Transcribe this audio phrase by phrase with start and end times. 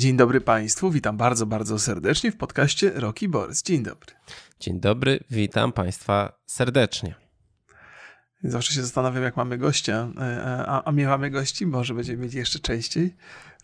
[0.00, 3.62] Dzień dobry Państwu, witam bardzo, bardzo serdecznie w podcaście Rocky Borys.
[3.62, 4.12] Dzień dobry.
[4.60, 7.14] Dzień dobry, witam Państwa serdecznie.
[8.42, 12.58] Zawsze się zastanawiam, jak mamy gościa, e, a, a miewamy gości, może będziemy mieć jeszcze
[12.58, 13.14] częściej.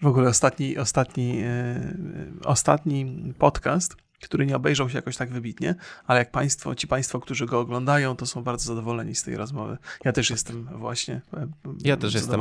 [0.03, 1.95] W ogóle ostatni, ostatni, e,
[2.45, 5.75] ostatni podcast który nie obejrzał się jakoś tak wybitnie,
[6.07, 9.79] ale jak państwo, ci państwo, którzy go oglądają, to są bardzo zadowoleni z tej rozmowy.
[10.05, 11.49] Ja też jestem właśnie e,
[11.85, 12.41] Ja też jestem.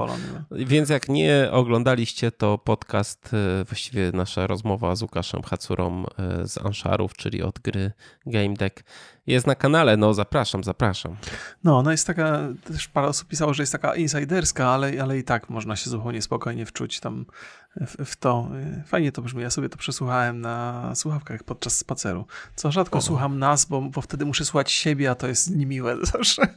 [0.52, 6.58] Więc jak nie oglądaliście, to podcast, e, właściwie nasza rozmowa z Łukaszem Hacurą e, z
[6.58, 7.92] Anszarów, czyli od gry
[8.26, 8.84] Game Deck,
[9.28, 9.98] jest na kanale.
[9.98, 11.16] No zapraszam, zapraszam.
[11.64, 15.24] No, ona jest taka, też parę osób pisało, że jest taka insiderska, ale, ale i
[15.24, 17.26] tak można się zupełnie spokojnie wczuć tam
[17.76, 18.50] w, w, to.
[18.86, 19.42] Fajnie to brzmi.
[19.42, 22.26] Ja sobie to przesłuchałem na słuchawkach podczas spaceru.
[22.56, 23.02] Co rzadko o.
[23.02, 26.48] słucham nas, bo, bo wtedy muszę słuchać siebie, a to jest niemiłe zawsze.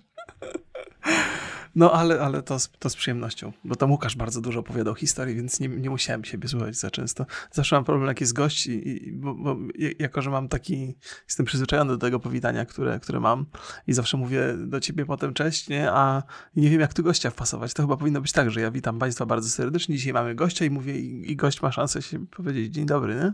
[1.77, 5.35] No, ale, ale to, z, to z przyjemnością, bo tam Łukasz bardzo dużo opowiadał historii,
[5.35, 7.27] więc nie, nie musiałem siebie słuchać za często.
[7.51, 9.57] Zawsze mam problem, jak jest gość, i, i bo, bo,
[9.99, 10.95] jako że mam taki,
[11.29, 13.47] jestem przyzwyczajony do tego powitania, które, które mam
[13.87, 15.91] i zawsze mówię do ciebie potem cześć, nie?
[15.93, 16.23] a
[16.57, 17.75] nie wiem, jak tu gościa wpasować.
[17.75, 20.71] To chyba powinno być tak, że ja witam Państwa bardzo serdecznie, dzisiaj mamy gościa i
[20.71, 23.33] mówię, i, i gość ma szansę się powiedzieć dzień dobry, nie?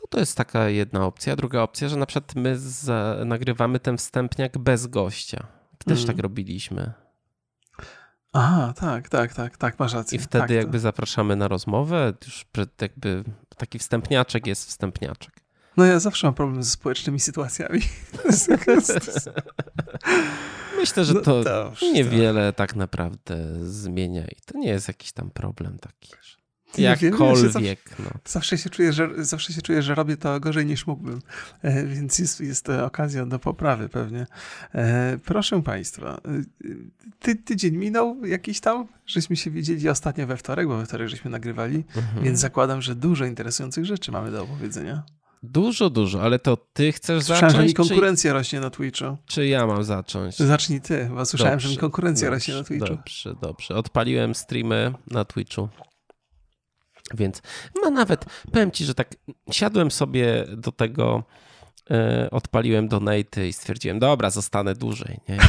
[0.00, 1.36] No to jest taka jedna opcja.
[1.36, 2.90] Druga opcja, że na przykład my z,
[3.26, 5.46] nagrywamy ten wstępniak bez gościa.
[5.78, 6.06] Też mm.
[6.06, 6.92] tak robiliśmy.
[8.32, 10.18] Aha, tak, tak, tak, tak, masz rację.
[10.18, 10.78] I wtedy tak, jakby to...
[10.78, 12.46] zapraszamy na rozmowę, już
[12.80, 13.24] jakby
[13.56, 15.40] taki wstępniaczek jest wstępniaczek.
[15.76, 17.80] No ja zawsze mam problem ze społecznymi sytuacjami.
[20.76, 25.30] Myślę, że no to, to niewiele tak naprawdę zmienia i to nie jest jakiś tam
[25.30, 26.12] problem taki.
[26.22, 26.37] Że...
[26.78, 27.52] Jakkolwiek.
[27.62, 28.10] Wiem, no.
[28.24, 31.20] zawsze, się czuję, że, zawsze się czuję, że robię to gorzej niż mógłbym,
[31.62, 34.26] e, więc jest, jest to okazja do poprawy pewnie.
[34.74, 36.42] E, proszę Państwa, e,
[37.18, 41.30] ty, tydzień minął jakiś tam, żeśmy się widzieli ostatnio we wtorek, bo we wtorek żeśmy
[41.30, 42.24] nagrywali, mhm.
[42.24, 45.02] więc zakładam, że dużo interesujących rzeczy mamy do opowiedzenia.
[45.42, 47.62] Dużo, dużo, ale to ty chcesz słyszałem, zacząć?
[47.62, 48.34] że mi konkurencja czy...
[48.34, 49.16] rośnie na Twitchu.
[49.26, 50.36] Czy ja mam zacząć?
[50.36, 52.86] Zacznij ty, bo słyszałem, dobrze, że mi konkurencja dobrze, rośnie na Twitchu.
[52.88, 53.74] Dobrze, dobrze.
[53.74, 55.68] Odpaliłem streamy na Twitchu.
[57.14, 57.42] Więc
[57.82, 59.14] ma nawet, powiem ci, że tak
[59.52, 61.24] siadłem sobie do tego,
[61.90, 61.96] yy,
[62.30, 65.20] odpaliłem donaty i stwierdziłem, dobra, zostanę dłużej.
[65.28, 65.38] Nie?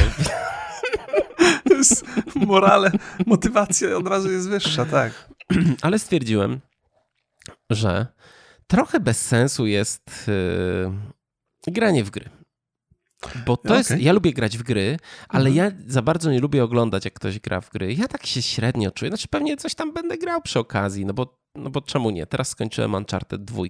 [1.68, 2.04] To jest
[2.34, 2.90] morale,
[3.26, 5.28] motywacja od razu jest wyższa, tak.
[5.82, 6.60] Ale stwierdziłem,
[7.70, 8.06] że
[8.66, 10.28] trochę bez sensu jest
[11.66, 12.30] yy, granie w gry.
[13.46, 13.78] Bo to okay.
[13.78, 14.96] jest, ja lubię grać w gry,
[15.28, 15.56] ale mhm.
[15.56, 17.94] ja za bardzo nie lubię oglądać, jak ktoś gra w gry.
[17.94, 19.10] Ja tak się średnio czuję.
[19.10, 22.26] Znaczy pewnie coś tam będę grał przy okazji, no bo, no bo czemu nie?
[22.26, 23.62] Teraz skończyłem Uncharted 2.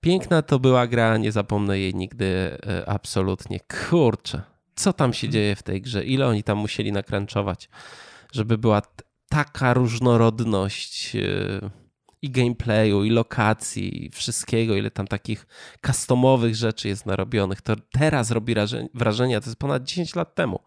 [0.00, 3.60] Piękna to była gra, nie zapomnę jej nigdy e, absolutnie.
[3.90, 4.42] Kurczę,
[4.74, 6.04] co tam się dzieje w tej grze?
[6.04, 7.68] Ile oni tam musieli nakręczować,
[8.32, 8.82] żeby była
[9.28, 11.20] taka różnorodność e,
[12.22, 15.46] i gameplayu, i lokacji, i wszystkiego, ile tam takich
[15.86, 17.60] customowych rzeczy jest narobionych.
[17.60, 18.54] To teraz robi
[18.94, 20.60] wrażenie, to jest ponad 10 lat temu.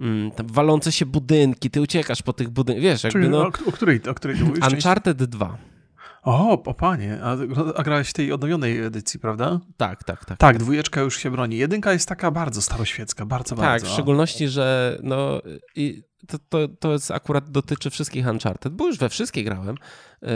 [0.00, 3.38] Mm, walące się budynki, ty uciekasz po tych budynkach, wiesz, jakby Czyli no...
[3.38, 4.64] O, o której, o której mówisz?
[4.72, 5.58] Uncharted 2.
[6.22, 7.36] O, o panie, a,
[7.76, 9.60] a grałeś w tej odnowionej edycji, prawda?
[9.76, 10.38] Tak, tak, tak.
[10.38, 11.56] Tak, dwójeczka już się broni.
[11.56, 13.84] Jedynka jest taka bardzo staroświecka, bardzo, tak, bardzo.
[13.84, 15.40] Tak, w szczególności, że no,
[15.76, 19.76] i to, to, to jest akurat dotyczy wszystkich Uncharted, bo już we wszystkie grałem.
[20.22, 20.28] Y,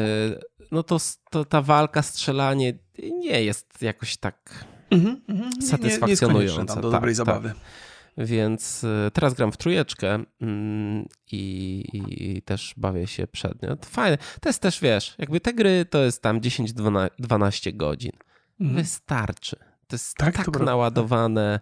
[0.70, 0.98] no to,
[1.30, 2.78] to ta walka, strzelanie
[3.18, 6.54] nie jest jakoś tak mm -hmm, satysfakcjonująca.
[6.54, 7.34] Nie, nie tam do dobrej tak, tak.
[7.34, 7.48] zabawy.
[7.48, 7.89] Tak.
[8.18, 13.76] Więc y, teraz gram w trójeczkę mm, i, i, też bawię się przednio.
[13.84, 14.18] Fajne.
[14.40, 18.12] To jest też, wiesz, jakby te gry to jest tam 10-12 godzin.
[18.60, 18.74] Mm.
[18.74, 19.56] Wystarczy.
[19.86, 21.60] To jest tak, tak to naładowane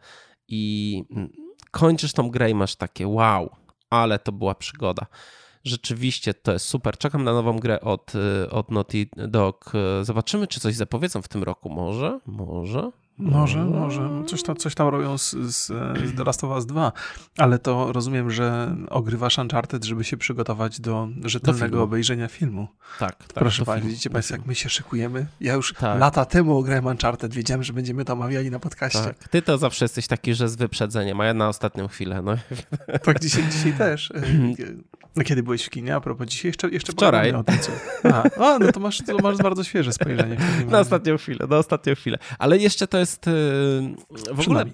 [0.48, 1.32] i mm,
[1.70, 3.50] kończysz tą grę i masz takie wow,
[3.90, 5.06] ale to była przygoda.
[5.64, 6.98] Rzeczywiście to jest super.
[6.98, 9.72] Czekam na nową grę od, y, od Naughty Dog.
[10.02, 11.70] Zobaczymy, czy coś zapowiedzą w tym roku.
[11.70, 12.20] Może?
[12.26, 12.90] Może?
[13.18, 14.10] Może, może.
[14.26, 16.92] Coś tam, coś tam robią z, z, z The Last of Us 2,
[17.38, 22.68] ale to rozumiem, że ogrywasz Uncharted, żeby się przygotować do rzetelnego do obejrzenia filmu.
[22.98, 23.28] Tak, tak.
[23.34, 25.26] Proszę Państwa, widzicie Państwo, jak my się szykujemy?
[25.40, 26.00] Ja już tak.
[26.00, 28.98] lata temu ograłem Uncharted, wiedziałem, że będziemy to omawiali na podcaście.
[28.98, 29.28] Tak.
[29.28, 32.22] Ty to zawsze jesteś taki, że z wyprzedzeniem, a ja na ostatnią chwilę.
[32.22, 32.36] No.
[33.04, 34.12] Tak, dzisiaj, dzisiaj też.
[35.18, 35.94] No kiedy byłeś w kinie?
[35.94, 37.32] A propos dzisiaj jeszcze, jeszcze Wczoraj.
[37.32, 37.72] O tym, co...
[38.36, 40.36] A, no to masz, to masz bardzo świeże spojrzenie.
[40.70, 42.18] Na ostatnią chwilę, na ostatnią chwilę.
[42.38, 43.28] Ale jeszcze to jest jest
[44.34, 44.64] w ogóle.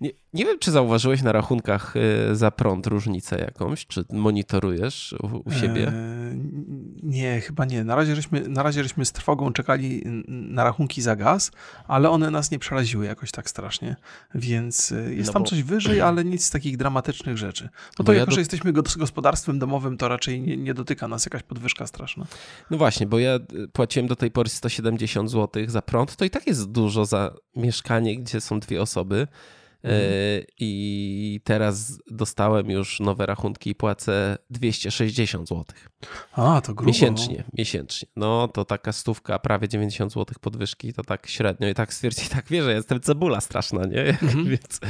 [0.00, 1.94] Nie, nie, wiem, czy zauważyłeś na rachunkach
[2.32, 5.88] za prąd różnicę jakąś, czy monitorujesz u, u siebie?
[5.88, 6.38] Eee,
[7.02, 7.84] nie, chyba nie.
[7.84, 11.50] Na razie, żeśmy, na razie żeśmy z trwogą czekali na rachunki za gaz,
[11.88, 13.96] ale one nas nie przeraziły jakoś tak strasznie.
[14.34, 15.48] Więc jest no tam bo...
[15.48, 17.68] coś wyżej, ale nic z takich dramatycznych rzeczy.
[17.98, 18.32] No to jako, ja do...
[18.32, 22.26] że jesteśmy gospodarstwem domowym, to raczej nie, nie dotyka nas jakaś podwyżka straszna.
[22.70, 23.38] No właśnie, bo ja
[23.72, 28.16] płaciłem do tej pory 170 zł za prąd, to i tak jest dużo za mieszkanie,
[28.16, 29.26] gdzie są dwie osoby.
[29.84, 30.44] Mhm.
[30.60, 35.64] I teraz dostałem już nowe rachunki i płacę 260 zł.
[36.32, 36.88] A, to grubo.
[36.88, 38.08] Miesięcznie, miesięcznie.
[38.16, 41.68] No to taka stówka, prawie 90 zł podwyżki, to tak średnio.
[41.68, 44.04] I tak stwierdziłem, tak wie, że jestem cebula straszna, nie?
[44.04, 44.44] Mhm.
[44.54, 44.80] Więc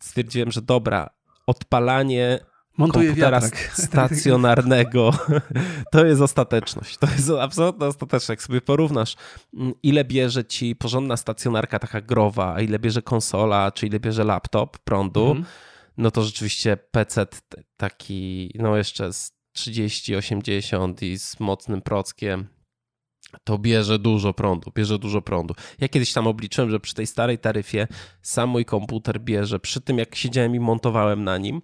[0.00, 1.10] stwierdziłem, że dobra,
[1.46, 2.38] odpalanie
[2.76, 3.72] Montuję komputera wiatrak.
[3.74, 5.10] stacjonarnego.
[5.92, 6.96] To jest ostateczność.
[6.96, 8.28] To jest absolutna ostateczność.
[8.28, 9.16] Jak sobie porównasz,
[9.54, 14.24] mm, ile bierze ci porządna stacjonarka taka growa, a ile bierze konsola, czy ile bierze
[14.24, 15.44] laptop prądu, -hmm.
[15.96, 17.26] no to rzeczywiście PC
[17.76, 22.46] taki, no jeszcze z 30-80 i z mocnym prockiem,
[23.44, 25.54] to bierze dużo prądu, bierze dużo prądu.
[25.80, 27.88] Ja kiedyś tam obliczyłem, że przy tej starej taryfie
[28.22, 31.62] sam mój komputer bierze, przy tym jak siedziałem i montowałem na nim,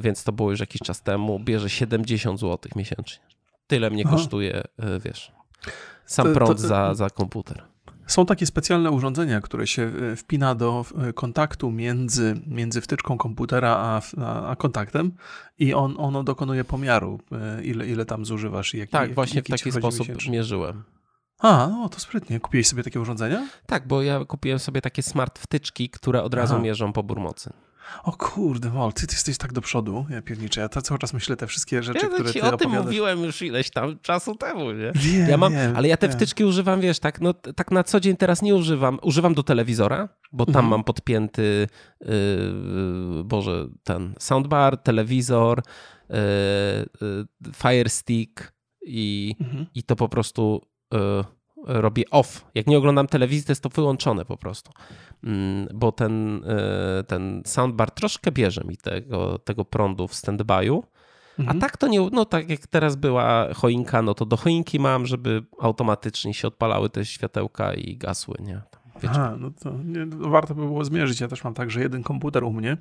[0.00, 3.22] więc to było już jakiś czas temu, bierze 70 zł miesięcznie.
[3.66, 4.16] Tyle mnie Aha.
[4.16, 5.32] kosztuje, e, wiesz,
[6.06, 7.62] sam prąd to, to, za, za komputer.
[8.06, 10.84] Są takie specjalne urządzenia, które się e, wpina do
[11.14, 15.12] kontaktu między, między wtyczką komputera a, a, a kontaktem
[15.58, 17.20] i on, ono dokonuje pomiaru,
[17.62, 18.74] ile, ile tam zużywasz.
[18.74, 20.32] I jaki, tak, właśnie jaki w taki sposób miesięcznie.
[20.32, 20.82] mierzyłem.
[21.40, 22.40] A, no to sprytnie.
[22.40, 23.48] Kupiłeś sobie takie urządzenia?
[23.66, 26.62] Tak, bo ja kupiłem sobie takie smart wtyczki, które od razu Aha.
[26.62, 27.52] mierzą pobór mocy.
[28.04, 30.60] O kurde, Mol, ty, ty jesteś tak do przodu, ja pierniczę.
[30.60, 33.42] Ja cały czas myślę te wszystkie rzeczy, ja które ci ty o tym mówiłem już
[33.42, 34.92] ileś tam czasu temu, nie?
[34.94, 36.16] Wiem, ja mam, wiem, ale ja te wiem.
[36.16, 38.98] wtyczki używam, wiesz, tak, no, tak na co dzień teraz nie używam.
[39.02, 40.70] Używam do telewizora, bo tam mhm.
[40.70, 41.66] mam podpięty,
[42.00, 42.08] yy,
[43.24, 45.62] Boże, ten soundbar, telewizor,
[46.08, 46.16] yy,
[47.00, 48.52] yy, Fire Stick
[48.82, 49.66] i, mhm.
[49.74, 50.62] i to po prostu...
[50.92, 51.24] Yy,
[51.66, 52.46] robię off.
[52.54, 54.72] Jak nie oglądam telewizji, to jest to wyłączone po prostu.
[55.24, 60.82] Mm, bo ten, e, ten soundbar troszkę bierze mi tego, tego prądu w standby'u.
[61.38, 61.58] Mhm.
[61.58, 65.06] A tak to nie, no tak jak teraz była choinka, no to do choinki mam,
[65.06, 68.62] żeby automatycznie się odpalały te światełka i gasły, nie?
[68.94, 69.14] Wiecie.
[69.14, 71.20] Aha, no to nie, warto by było zmierzyć.
[71.20, 72.76] Ja też mam tak, że jeden komputer u mnie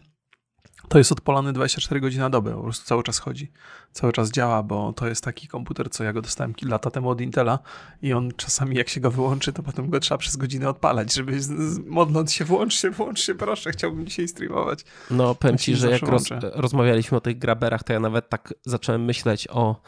[0.90, 3.52] to jest odpalany 24 godziny na dobę, po prostu cały czas chodzi,
[3.92, 7.10] cały czas działa, bo to jest taki komputer, co ja go dostałem kilka lata temu
[7.10, 7.60] od Intela
[8.02, 11.40] i on czasami jak się go wyłączy, to potem go trzeba przez godzinę odpalać, żeby
[11.86, 14.80] modląc się, włącz się, włącz się, proszę, chciałbym dzisiaj streamować.
[15.12, 19.06] No powiem ci, że jak roz, rozmawialiśmy o tych graberach, to ja nawet tak zacząłem
[19.06, 19.82] myśleć o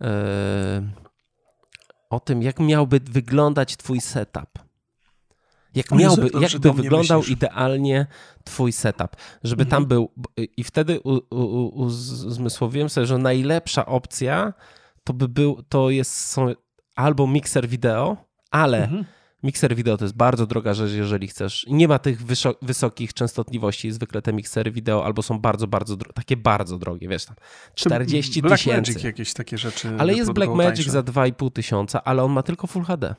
[0.00, 0.08] yy,
[2.10, 4.65] o tym, jak miałby wyglądać twój setup
[5.76, 7.36] jak miałby, jakby wyglądał myślisz.
[7.36, 8.06] idealnie
[8.44, 9.70] twój setup, żeby mhm.
[9.70, 10.10] tam był
[10.56, 11.00] i wtedy
[12.26, 14.52] uzmysłowiłem sobie, że najlepsza opcja
[15.04, 16.52] to by był, to jest są
[16.96, 18.16] albo mikser wideo,
[18.50, 19.04] ale mhm.
[19.42, 21.66] mikser wideo to jest bardzo droga rzecz, jeżeli chcesz.
[21.68, 22.22] Nie ma tych
[22.62, 27.36] wysokich częstotliwości, zwykle te miksery wideo albo są bardzo, bardzo takie bardzo drogie, wiesz tam
[27.74, 29.06] 40 tysięcy.
[29.06, 29.88] jakieś takie rzeczy.
[29.98, 33.14] Ale jest Blackmagic za 2,5 tysiąca, ale on ma tylko Full HD.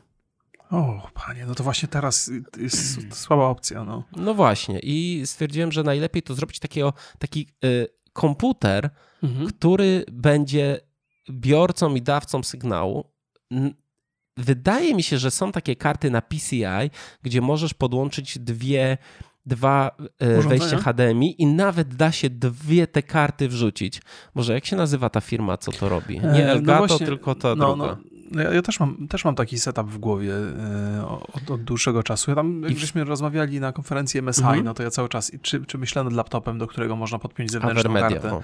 [0.71, 3.83] O, panie, no to właśnie teraz jest słaba opcja.
[3.83, 8.89] No, no właśnie i stwierdziłem, że najlepiej to zrobić takiego, taki y, komputer,
[9.23, 9.47] mhm.
[9.47, 10.79] który będzie
[11.29, 13.11] biorcą i dawcą sygnału.
[14.37, 16.89] Wydaje mi się, że są takie karty na PCI,
[17.21, 18.97] gdzie możesz podłączyć dwie
[19.45, 19.91] dwa
[20.21, 24.01] y, wejścia HDMI i nawet da się dwie te karty wrzucić.
[24.35, 26.19] Może jak się nazywa ta firma, co to robi?
[26.19, 27.85] Nie e, Elgato, no właśnie, tylko ta no, druga.
[27.85, 31.63] No no ja, ja, też, mam, też mam taki setup w głowie e, od, od
[31.63, 32.31] dłuższego czasu.
[32.31, 34.63] Ja tam, jak żeśmy rozmawiali na konferencji MSI, mhm.
[34.63, 37.91] no to ja cały czas, czy, czy myślę nad laptopem, do którego można podpiąć zewnętrzną
[37.91, 38.35] Aver Media, kartę.
[38.35, 38.43] O,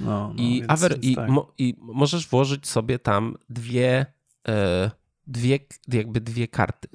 [0.00, 1.28] no, no, I, więc, Aver, więc i, tak.
[1.28, 4.06] mo, I możesz włożyć sobie tam dwie,
[4.48, 4.90] e,
[5.26, 6.88] dwie jakby dwie karty.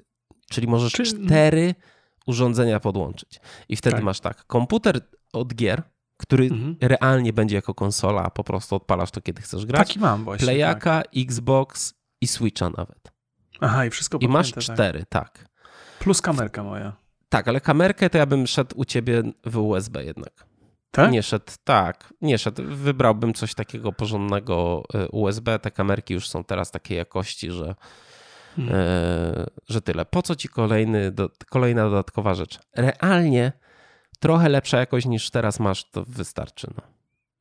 [0.50, 1.04] Czyli możesz czy...
[1.04, 1.76] cztery
[2.28, 3.40] urządzenia podłączyć.
[3.70, 4.06] I wtedy tak.
[4.06, 5.02] masz tak, komputer
[5.34, 5.84] od gier,
[6.18, 6.76] który mhm.
[6.82, 9.88] realnie będzie jako konsola, a po prostu odpalasz to, kiedy chcesz grać.
[9.88, 10.46] Taki mam właśnie.
[10.46, 11.12] Playaka, tak.
[11.18, 13.12] Xbox i Switcha nawet.
[13.62, 14.64] Aha, i wszystko I masz tak.
[14.64, 15.40] cztery, tak.
[15.40, 15.50] tak.
[16.00, 16.94] Plus kamerka moja.
[17.30, 20.46] Tak, ale kamerkę to ja bym szedł u ciebie w USB jednak.
[20.92, 21.12] Tak?
[21.12, 22.64] Nie szedł, tak, nie szedł.
[22.66, 25.60] Wybrałbym coś takiego porządnego y, USB.
[25.60, 27.76] Te kamerki już są teraz takiej jakości, że,
[28.56, 28.76] hmm.
[28.76, 30.06] e, że tyle.
[30.06, 32.60] Po co ci kolejny, do, kolejna dodatkowa rzecz?
[32.76, 33.52] Realnie
[34.20, 36.68] trochę lepsza jakość niż teraz masz, to wystarczy.
[36.78, 36.84] No.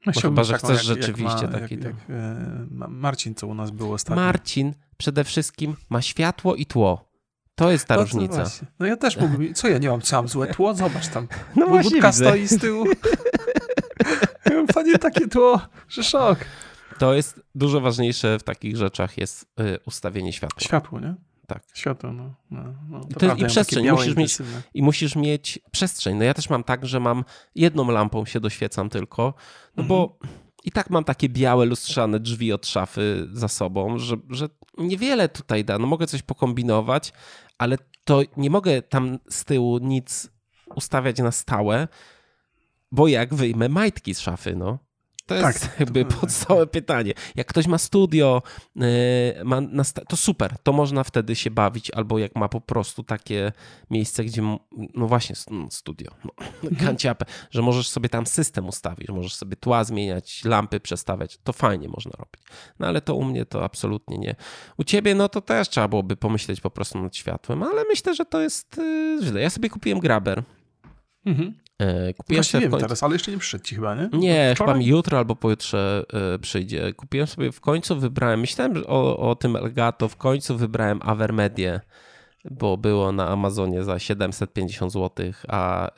[0.07, 1.75] No chyba, że chcesz jak, rzeczywiście jak ma, taki.
[1.75, 4.23] Jak, jak, e, Marcin, co u nas było ostatnio.
[4.23, 7.07] Marcin przede wszystkim ma światło i tło.
[7.55, 8.45] To jest ta różnica.
[8.79, 9.55] No ja też mógłbym.
[9.59, 10.01] Co ja nie mam?
[10.01, 10.75] Co mam złe tło?
[10.75, 11.29] Zobacz tam.
[11.57, 12.87] No właśnie Budka stoi z tyłu.
[14.75, 16.39] Panie takie tło, że szok.
[16.99, 20.61] To jest dużo ważniejsze w takich rzeczach jest y, ustawienie światła.
[20.61, 21.15] Światło, nie?
[21.47, 21.63] Tak.
[21.75, 22.35] Światło, no.
[22.51, 23.91] no, no to to, I przestrzeń.
[23.91, 24.39] Musisz mieć,
[24.75, 26.17] I musisz mieć przestrzeń.
[26.17, 27.25] No ja też mam tak, że mam
[27.55, 29.35] jedną lampą się doświecam tylko,
[29.77, 29.89] no mhm.
[29.89, 30.19] bo
[30.65, 34.49] i tak mam takie białe, lustrzane drzwi od szafy za sobą, że, że
[34.79, 35.79] niewiele tutaj da.
[35.79, 37.13] No mogę coś pokombinować,
[37.59, 40.31] ale to nie mogę tam z tyłu nic
[40.75, 41.89] ustawiać na stałe,
[42.93, 44.79] bo jak wyjmę majtki z szafy, no.
[45.27, 46.17] To jest tak, jakby to...
[46.17, 47.13] podstawowe pytanie.
[47.35, 48.43] Jak ktoś ma studio,
[48.77, 49.61] y, ma
[50.09, 53.53] to super, to można wtedy się bawić, albo jak ma po prostu takie
[53.91, 54.43] miejsce, gdzie,
[54.95, 56.31] no właśnie, no, studio, no,
[56.71, 56.97] mhm.
[57.51, 62.13] że możesz sobie tam system ustawić, możesz sobie tła zmieniać, lampy przestawiać, to fajnie można
[62.19, 62.43] robić.
[62.79, 64.35] No ale to u mnie to absolutnie nie.
[64.79, 68.25] U ciebie, no to też trzeba byłoby pomyśleć po prostu nad światłem, ale myślę, że
[68.25, 69.41] to jest y, źle.
[69.41, 70.43] Ja sobie kupiłem graber.
[71.27, 71.66] Mhm.
[71.79, 72.85] E, kupiłem Właśnie wiem końcu...
[72.85, 74.09] teraz, ale jeszcze nie przyszedł ci chyba, nie?
[74.13, 74.75] Nie, Wczoraj?
[74.75, 76.05] chyba mi jutro albo pojutrze
[76.35, 76.93] e, przyjdzie.
[76.93, 81.81] Kupiłem sobie, w końcu wybrałem, myślałem o, o tym Elgato, w końcu wybrałem Avermedię,
[82.51, 85.93] bo było na Amazonie za 750 zł, a e,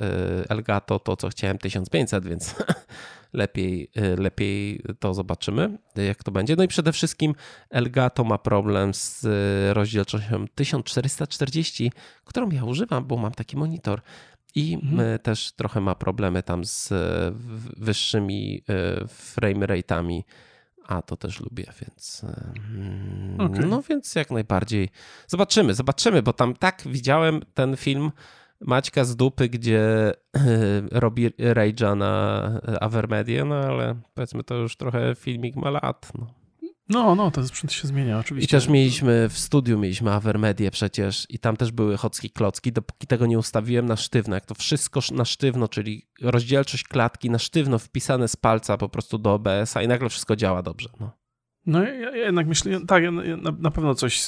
[0.49, 2.54] Elgato to, co chciałem, 1500, więc
[3.32, 6.56] lepiej, lepiej to zobaczymy, jak to będzie.
[6.56, 7.35] No i przede wszystkim
[7.70, 9.26] Elgato ma problem z
[9.76, 11.92] rozdzielczością 1440,
[12.25, 14.00] którą ja używam, bo mam taki monitor
[14.54, 15.18] i mhm.
[15.18, 17.32] też trochę ma problemy tam z e,
[17.76, 20.22] wyższymi e, frame rate'ami,
[20.86, 23.66] a to też lubię, więc e, mm, okay.
[23.66, 24.88] no więc jak najbardziej
[25.26, 28.10] zobaczymy, zobaczymy, bo tam tak widziałem ten film
[28.60, 30.12] Maćka z dupy, gdzie
[30.92, 32.42] robi Rage'a na
[32.80, 36.26] Avermedia, no ale powiedzmy to już trochę filmik ma lat, no.
[36.88, 38.57] No, no, ten sprzęt się zmienia, oczywiście.
[38.57, 43.07] I też mieliśmy w studiu, mieliśmy Avermedię przecież i tam też były chocki klocki, dopóki
[43.07, 44.35] tego nie ustawiłem na sztywno.
[44.35, 49.18] Jak to wszystko na sztywno, czyli rozdzielczość klatki na sztywno wpisane z palca po prostu
[49.18, 50.88] do OBS-a i nagle wszystko działa dobrze.
[51.00, 51.17] No.
[51.68, 54.22] No ja, jednak myślę, tak, ja na, na, pewno coś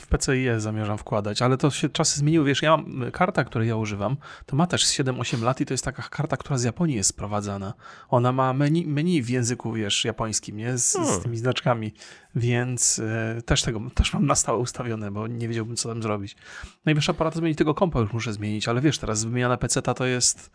[0.00, 3.76] w PCIe zamierzam wkładać, ale to się czasy zmieniły, wiesz, ja mam karta, której ja
[3.76, 7.08] używam, to ma też 7-8 lat i to jest taka karta, która z Japonii jest
[7.08, 7.74] sprowadzana.
[8.08, 10.78] Ona ma menu, menu w języku, wiesz, japońskim, nie?
[10.78, 11.14] Z, hmm.
[11.14, 11.94] z tymi znaczkami,
[12.34, 16.36] więc y, też tego, też mam na stałe ustawione, bo nie wiedziałbym, co tam zrobić.
[16.84, 20.06] Najwyższa pora to zmienić tego kompa już muszę zmienić, ale wiesz, teraz wymiana PC-ta to
[20.06, 20.50] jest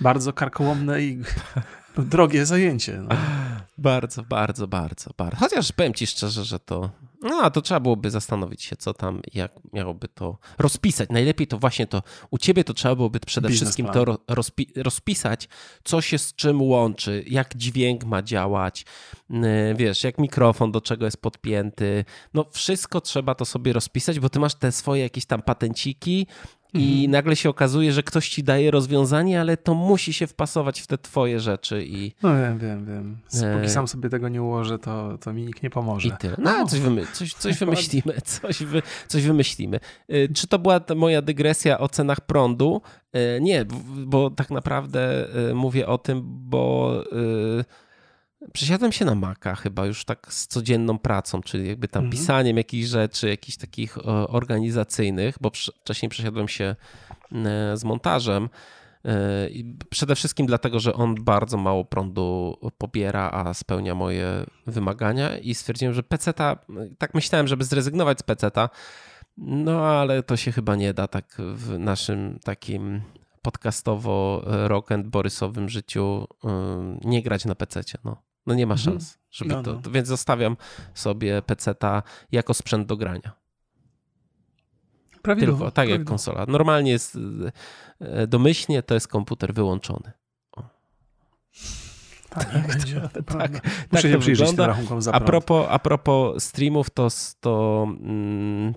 [0.00, 1.22] bardzo karkołomne i
[1.98, 3.00] drogie zajęcie.
[3.08, 3.16] No.
[3.78, 5.36] Bardzo, bardzo, bardzo, bardzo.
[5.36, 6.90] Chociaż powiem ci szczerze, że to.
[7.22, 11.08] No, to trzeba byłoby zastanowić się, co tam, jak miałoby to rozpisać.
[11.10, 12.02] Najlepiej to właśnie to.
[12.30, 14.04] U ciebie to trzeba byłoby przede wszystkim plan.
[14.04, 15.48] to rozpi rozpisać,
[15.84, 18.84] co się z czym łączy, jak dźwięk ma działać,
[19.76, 22.04] wiesz, jak mikrofon do czego jest podpięty.
[22.34, 26.26] No, wszystko trzeba to sobie rozpisać, bo ty masz te swoje jakieś tam patenciki,
[26.74, 27.10] i mhm.
[27.10, 30.98] nagle się okazuje, że ktoś ci daje rozwiązanie, ale to musi się wpasować w te
[30.98, 31.84] twoje rzeczy.
[31.86, 32.12] I...
[32.22, 33.16] No wiem, wiem, wiem.
[33.54, 36.08] Póki e, sam sobie tego nie ułożę, to, to mi nikt nie pomoże.
[36.08, 36.36] I tyle.
[36.38, 36.66] No, no.
[36.66, 38.20] coś, wymy coś, coś wymyślimy.
[38.24, 39.80] Coś, wy coś wymyślimy.
[40.08, 42.82] E, czy to była moja dygresja o cenach prądu?
[43.12, 43.64] E, nie,
[44.06, 46.92] bo tak naprawdę mówię o tym, bo
[48.52, 52.20] Przesiadłem się na Maca chyba już tak z codzienną pracą, czyli jakby tam mhm.
[52.20, 53.98] pisaniem jakichś rzeczy, jakichś takich
[54.28, 55.50] organizacyjnych, bo
[55.82, 56.76] wcześniej przesiadłem się
[57.32, 58.48] e, z montażem.
[59.04, 65.38] E, I przede wszystkim dlatego, że on bardzo mało prądu pobiera, a spełnia moje wymagania
[65.38, 66.56] i stwierdziłem, że PC-ta,
[66.98, 68.68] tak myślałem, żeby zrezygnować z PC-ta,
[69.36, 73.00] no ale to się chyba nie da tak w naszym takim
[73.42, 76.26] podcastowo rock and borysowym życiu
[77.04, 77.98] nie grać na PC-cie.
[78.04, 78.23] No.
[78.46, 78.84] No nie ma mhm.
[78.84, 79.74] szans, żeby no, no.
[79.74, 79.90] to.
[79.90, 80.56] Więc zostawiam
[80.94, 83.32] sobie PC-ta jako sprzęt do grania.
[85.22, 85.58] Prawidłowo.
[85.58, 86.44] Tylko, tak jak konsola.
[86.48, 87.18] Normalnie jest
[88.00, 90.12] e, domyślnie to jest komputer wyłączony.
[92.30, 95.78] Tak, tak, będzie, to, tak, tak, Muszę się przyjrzeć tym rachunkom za a propos, a
[95.78, 97.08] propos streamów, to,
[97.40, 98.74] to, mm,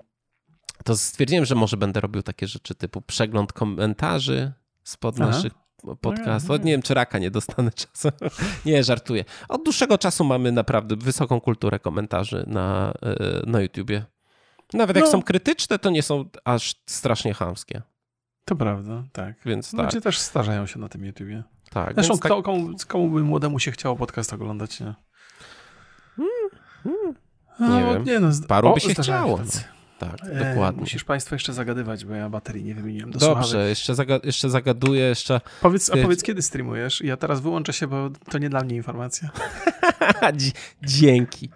[0.84, 4.52] to stwierdziłem, że może będę robił takie rzeczy typu przegląd komentarzy
[4.84, 5.30] spod Aha.
[5.30, 5.52] naszych
[6.00, 6.50] podcast.
[6.50, 8.12] Od nie wiem, czy raka nie dostanę czasem.
[8.66, 9.24] nie, żartuję.
[9.48, 14.04] Od dłuższego czasu mamy naprawdę wysoką kulturę komentarzy na, e, na YouTubie.
[14.72, 15.10] Nawet jak no.
[15.10, 17.82] są krytyczne, to nie są aż strasznie chamskie.
[18.44, 19.34] To prawda, tak.
[19.46, 19.80] Więc tak.
[19.80, 21.42] Ludzie też starzają się na tym YouTubie.
[21.70, 21.94] Tak.
[21.94, 22.42] Zresztą tak...
[22.42, 24.94] komu, komu by młodemu się chciało podcast oglądać, nie?
[26.16, 26.50] Hmm,
[26.82, 27.14] hmm.
[27.60, 28.04] Nie no, wiem.
[28.04, 29.38] Nie no, Paru o, by się chciało.
[29.38, 29.77] No.
[29.98, 30.80] Tak, e, dokładnie.
[30.80, 35.02] Musisz Państwo jeszcze zagadywać, bo ja baterii nie wymieniłem do Dobrze, jeszcze, zaga jeszcze zagaduję,
[35.02, 35.40] jeszcze...
[35.62, 37.00] Powiedz, a powiedz, kiedy streamujesz?
[37.00, 39.30] Ja teraz wyłączę się, bo to nie dla mnie informacja.
[40.82, 41.50] Dzięki,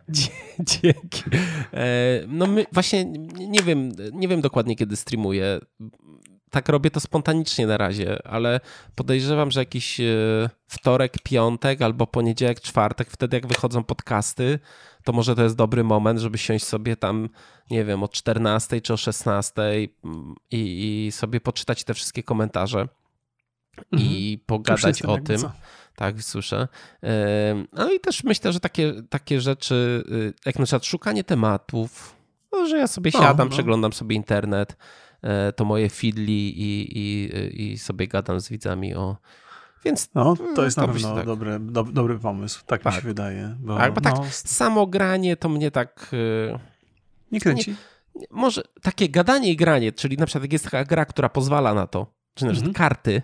[0.61, 1.23] dzięki.
[1.75, 3.05] E, no my właśnie
[3.39, 5.61] nie wiem, nie wiem dokładnie, kiedy streamuję.
[6.51, 8.61] Tak robię to spontanicznie na razie, ale
[8.95, 10.05] podejrzewam, że jakiś e,
[10.67, 14.59] wtorek, piątek albo poniedziałek, czwartek, wtedy jak wychodzą podcasty,
[15.05, 17.29] to może to jest dobry moment, żeby siąść sobie tam,
[17.71, 22.89] nie wiem, o 14 czy o 16 mm, i, i sobie poczytać te wszystkie komentarze
[23.93, 24.11] mhm.
[24.11, 25.39] i pogadać o tym.
[25.39, 25.53] Co?
[25.97, 26.69] Tak, słyszę.
[27.73, 32.17] No i też myślę, że takie, takie rzeczy, y, jak na przykład szukanie tematów,
[32.53, 33.53] no, że ja sobie siadam, no.
[33.55, 34.77] przeglądam sobie internet,
[35.23, 39.17] e, to moje fidli i, i, i sobie gadam z widzami o,
[39.85, 41.27] więc no, to jest to na pewno tak.
[41.27, 43.57] dobry, do, dobry pomysł, tak, tak, mi się wydaje.
[43.61, 44.25] Bo, tak, bo tak, no...
[44.31, 46.11] samo granie to mnie tak...
[46.13, 46.59] Y,
[47.33, 47.75] nie kręci.
[48.15, 51.75] Nie, może takie gadanie i granie, czyli na przykład jak jest taka gra, która pozwala
[51.75, 52.89] na to, czy na przykład mhm.
[52.89, 53.23] karty,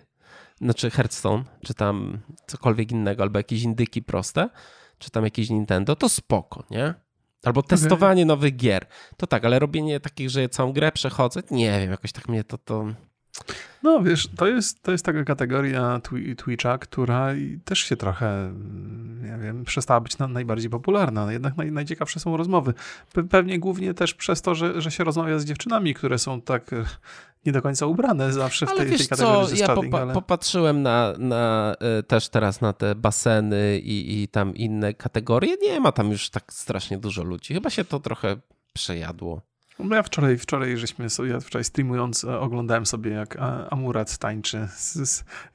[0.61, 4.49] znaczy Hearthstone, czy tam cokolwiek innego, albo jakieś indyki proste,
[4.99, 6.95] czy tam jakieś Nintendo, to spoko, nie?
[7.45, 8.27] Albo testowanie okay.
[8.27, 8.87] nowych gier.
[9.17, 12.59] To tak, ale robienie takich, że całą grę przechodzę, nie wiem, jakoś tak mnie to...
[12.59, 12.87] to...
[13.83, 16.01] No wiesz, to jest, to jest taka kategoria
[16.37, 17.29] Twitcha, która
[17.65, 18.55] też się trochę,
[19.23, 21.33] nie wiem, przestała być najbardziej popularna.
[21.33, 22.75] Jednak naj, najciekawsze są rozmowy.
[23.31, 26.85] Pewnie głównie też przez to, że, że się rozmawia z dziewczynami, które są tak e,
[27.47, 30.15] nie do końca ubrane zawsze w ale tej, wiesz tej kategorii co, ja popa ale...
[30.15, 35.57] popatrzyłem na, na, e, też teraz na te baseny i, i tam inne kategorie.
[35.63, 37.55] Nie ma tam już tak strasznie dużo ludzi.
[37.55, 38.37] Chyba się to trochę
[38.73, 39.48] przejadło.
[39.79, 43.37] No ja wczoraj, wczoraj żeśmy sobie, ja wczoraj streamując e, oglądałem sobie jak
[43.71, 44.69] Amurat tańczy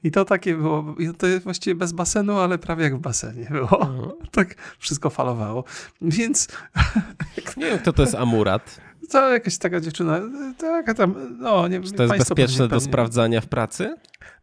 [0.04, 3.82] i to takie było, to właściwie bez basenu, ale prawie jak w basenie było.
[3.82, 4.10] Mhm.
[4.30, 5.64] Tak wszystko falowało,
[6.00, 6.48] więc...
[7.56, 8.80] Nie wiem kto to jest Amurat.
[9.10, 10.20] To jakaś taka dziewczyna,
[10.58, 13.94] taka tam, no nie Czy to jest bezpieczne do sprawdzania w pracy?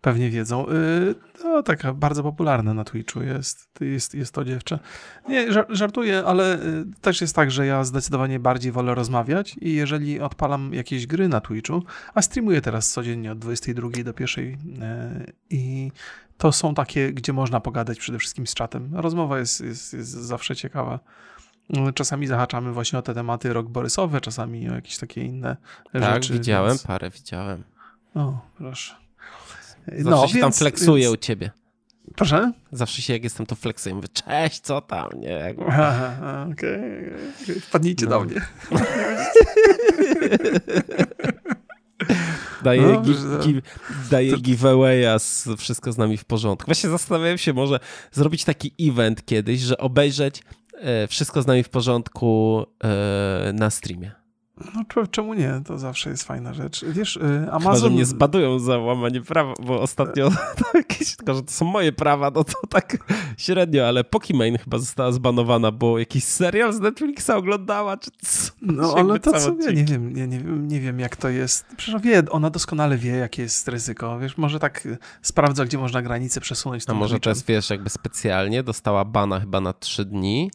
[0.02, 0.70] Pewnie wiedzą.
[0.70, 1.16] Y,
[1.62, 4.80] no, taka bardzo popularna na Twitchu jest, jest, jest to dziewczę.
[5.30, 10.20] Nie, żartuję, ale y, też jest tak, że ja zdecydowanie bardziej wolę rozmawiać i jeżeli
[10.20, 15.92] odpalam jakieś gry na Twitchu, a streamuję teraz codziennie od 22 do 1 y, i
[16.38, 18.90] to są takie, gdzie można pogadać przede wszystkim z czatem.
[18.94, 21.00] Rozmowa jest, jest, jest zawsze ciekawa.
[21.96, 25.58] Czasami zahaczamy właśnie o te tematy rok borysowe, czasami o jakieś takie inne
[25.94, 26.30] tak, rzeczy.
[26.30, 26.84] Tak, widziałem więc...
[26.84, 27.64] parę, widziałem.
[28.16, 29.01] O, proszę.
[29.88, 31.14] Zawsze no, się więc, tam flexuje więc...
[31.14, 31.52] u ciebie.
[32.16, 32.52] Proszę?
[32.72, 33.96] Zawsze się jak jestem, to flexuję.
[33.96, 35.56] Mówię, cześć, co tam, nie?
[36.52, 37.16] Okej, okay,
[37.62, 38.12] wpadnijcie no.
[38.12, 38.42] do mnie.
[42.64, 43.62] daje, no, gi, gi,
[44.12, 44.38] daje to...
[44.38, 46.66] giveawaya, z, wszystko z nami w porządku.
[46.66, 47.80] Właśnie zastanawiałem się, może
[48.12, 54.21] zrobić taki event kiedyś, że obejrzeć e, wszystko z nami w porządku e, na streamie.
[54.76, 55.62] No czemu nie?
[55.66, 56.86] To zawsze jest fajna rzecz.
[56.86, 57.20] Wiesz,
[57.52, 57.60] Amazon...
[57.62, 61.66] Chyba, że mnie zbadują za łamanie prawa, bo ostatnio to jakieś, tylko że to są
[61.66, 62.98] moje prawa, no to tak
[63.38, 68.52] średnio, ale Pokimane chyba została zbanowana, bo jakiś serial z Netflixa oglądała, czy co?
[68.62, 71.66] No ale to co, ja nie wiem, ja nie wiem, nie wiem jak to jest.
[71.78, 74.20] Przecież wie, ona doskonale wie, jakie jest ryzyko.
[74.20, 74.88] Wiesz, może tak
[75.22, 76.84] sprawdza, gdzie można granice przesunąć.
[76.88, 80.52] A może to jest, wiesz, jakby specjalnie dostała bana chyba na trzy dni,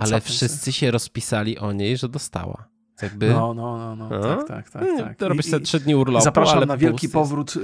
[0.00, 2.68] ale wszyscy się rozpisali o niej, że dostała.
[3.02, 3.28] Jakby...
[3.28, 4.22] No, no, no, no.
[4.22, 4.82] tak, tak, tak.
[4.98, 5.16] tak.
[5.16, 7.54] To robisz te trzy dni urlopu, Zapraszam na wielki powrót,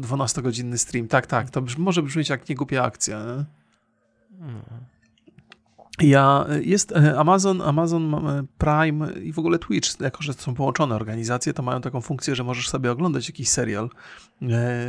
[0.00, 1.08] 12-godzinny y, stream.
[1.08, 3.18] Tak, tak, to może brzmieć jak niegłupia akcja.
[3.18, 3.44] Nie?
[4.38, 4.62] Hmm.
[6.00, 10.54] Ja, jest e, Amazon, Amazon e, Prime i w ogóle Twitch, jako że to są
[10.54, 13.90] połączone organizacje, to mają taką funkcję, że możesz sobie oglądać jakiś serial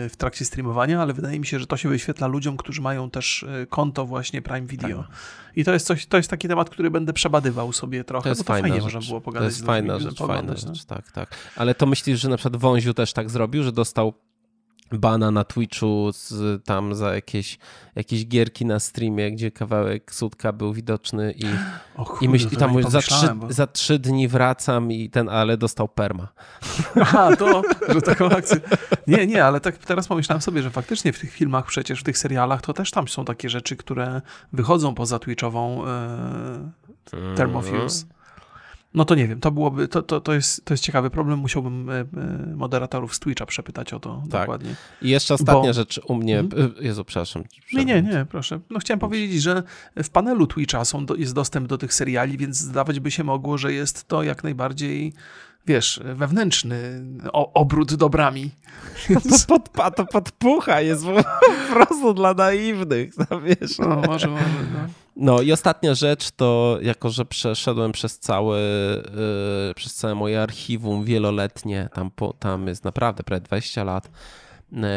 [0.09, 3.45] w trakcie streamowania, ale wydaje mi się, że to się wyświetla ludziom, którzy mają też
[3.69, 4.97] konto właśnie Prime Video.
[4.97, 5.11] Tak.
[5.55, 8.41] I to jest coś, to jest taki temat, który będę przebadywał sobie trochę, to jest
[8.41, 8.83] bo to fajnie rzecz.
[8.83, 9.47] można było pogadać.
[9.47, 11.35] To jest fajna rzecz, fajna rzecz, tak, tak.
[11.55, 14.13] Ale to myślisz, że na przykład Wąziu też tak zrobił, że dostał
[14.91, 17.60] bana na Twitchu z, tam za jakieś,
[17.95, 21.45] jakieś gierki na streamie, gdzie kawałek sutka był widoczny i,
[22.25, 23.54] i, myśl, i tam za, trzy, bo...
[23.54, 26.28] za trzy dni wracam i ten, ale dostał perma.
[27.02, 28.60] Aha, to, że taką akcję.
[29.08, 32.17] Nie, nie, ale tak teraz pomyślałem sobie, że faktycznie w tych filmach, przecież w tych
[32.17, 34.21] serialach, to też tam są takie rzeczy, które
[34.54, 38.06] wychodzą poza Twitchową e, Thermofuse.
[38.93, 41.89] No to nie wiem, to byłoby, to, to, to, jest, to jest ciekawy problem, musiałbym
[41.89, 42.06] e, e,
[42.56, 44.41] moderatorów z Twitcha przepytać o to tak.
[44.41, 44.75] dokładnie.
[45.02, 45.73] I jeszcze ostatnia Bo...
[45.73, 46.73] rzecz u mnie, hmm?
[46.82, 47.43] Jezu, przepraszam.
[47.73, 48.60] Nie, nie, nie, proszę.
[48.69, 49.63] No chciałem powiedzieć, że
[50.04, 53.73] w panelu Twitcha są, jest dostęp do tych seriali, więc zdawać by się mogło, że
[53.73, 55.13] jest to jak najbardziej
[55.67, 58.52] wiesz, wewnętrzny obrót dobrami.
[59.47, 63.78] To, pod, to podpucha jest po prostu dla naiwnych, no, wiesz.
[63.80, 64.80] No, może, może, no.
[65.21, 71.03] No i ostatnia rzecz to, jako że przeszedłem przez całe, yy, przez całe moje archiwum
[71.03, 74.10] wieloletnie, tam, po, tam jest naprawdę prawie 20 lat,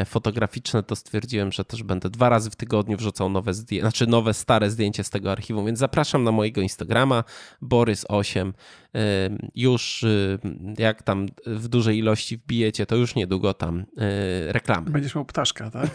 [0.07, 4.35] fotograficzne, to stwierdziłem, że też będę dwa razy w tygodniu wrzucał nowe zdjęcia, znaczy nowe,
[4.35, 7.25] stare zdjęcie z tego archiwum, więc zapraszam na mojego Instagrama,
[7.63, 8.53] Borys8.
[8.95, 10.39] E, już y,
[10.79, 14.91] jak tam w dużej ilości wbijecie, to już niedługo tam e, reklamy.
[14.91, 15.91] Będziesz miał ptaszka, tak?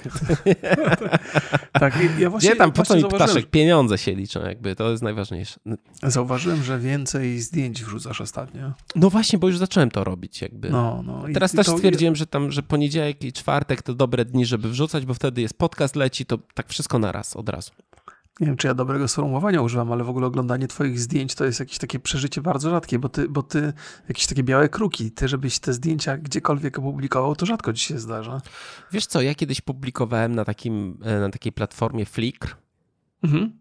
[1.80, 3.50] tak, ja właśnie, Nie tam, po co mi ptaszek?
[3.50, 5.60] Pieniądze się liczą jakby, to jest najważniejsze.
[6.04, 8.74] Zauważyłem, że więcej zdjęć wrzucasz ostatnio.
[8.96, 10.70] No właśnie, bo już zacząłem to robić jakby.
[10.70, 11.24] No, no.
[11.34, 11.78] Teraz i też to...
[11.78, 15.58] stwierdziłem, że tam, że poniedziałek i czwartek to dobre dni, żeby wrzucać, bo wtedy jest
[15.58, 17.72] podcast leci, to tak wszystko naraz, od razu.
[18.40, 21.60] Nie wiem, czy ja dobrego sformułowania używam, ale w ogóle oglądanie twoich zdjęć to jest
[21.60, 23.74] jakieś takie przeżycie bardzo rzadkie, bo ty, bo ty
[24.08, 28.42] jakieś takie białe kruki, ty żebyś te zdjęcia gdziekolwiek opublikował, to rzadko ci się zdarza.
[28.92, 32.56] Wiesz co, ja kiedyś publikowałem na, takim, e, na takiej platformie Flickr,
[33.24, 33.60] mhm.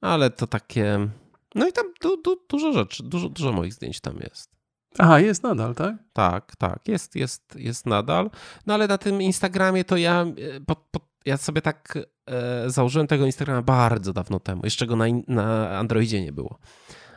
[0.00, 1.08] ale to takie...
[1.54, 4.51] No i tam du, du, dużo rzeczy, dużo, dużo moich zdjęć tam jest.
[4.98, 5.94] Aha, jest nadal, tak?
[6.12, 8.30] Tak, tak, jest, jest, jest nadal.
[8.66, 13.06] No ale na tym Instagramie to ja, e, po, po, ja sobie tak e, założyłem
[13.06, 14.60] tego Instagrama bardzo dawno temu.
[14.64, 16.58] Jeszcze go na, na Androidzie nie było.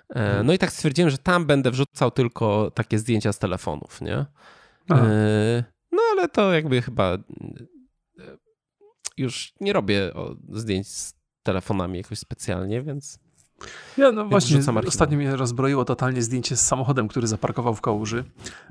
[0.09, 0.47] E, mhm.
[0.47, 4.25] no i tak stwierdziłem, że tam będę wrzucał tylko takie zdjęcia z telefonów, nie?
[4.91, 7.17] E, no ale to jakby chyba e,
[9.17, 10.11] już nie robię
[10.49, 13.19] zdjęć z telefonami jakoś specjalnie, więc
[13.97, 18.23] ja no właśnie, ostatnio mnie rozbroiło totalnie zdjęcie z samochodem, który zaparkował w kałuży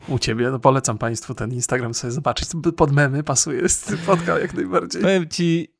[0.08, 0.50] u ciebie.
[0.50, 2.48] No polecam państwu ten Instagram sobie zobaczyć.
[2.76, 5.02] Pod memy pasuje spotkał jak najbardziej.
[5.02, 5.74] Powiem ci,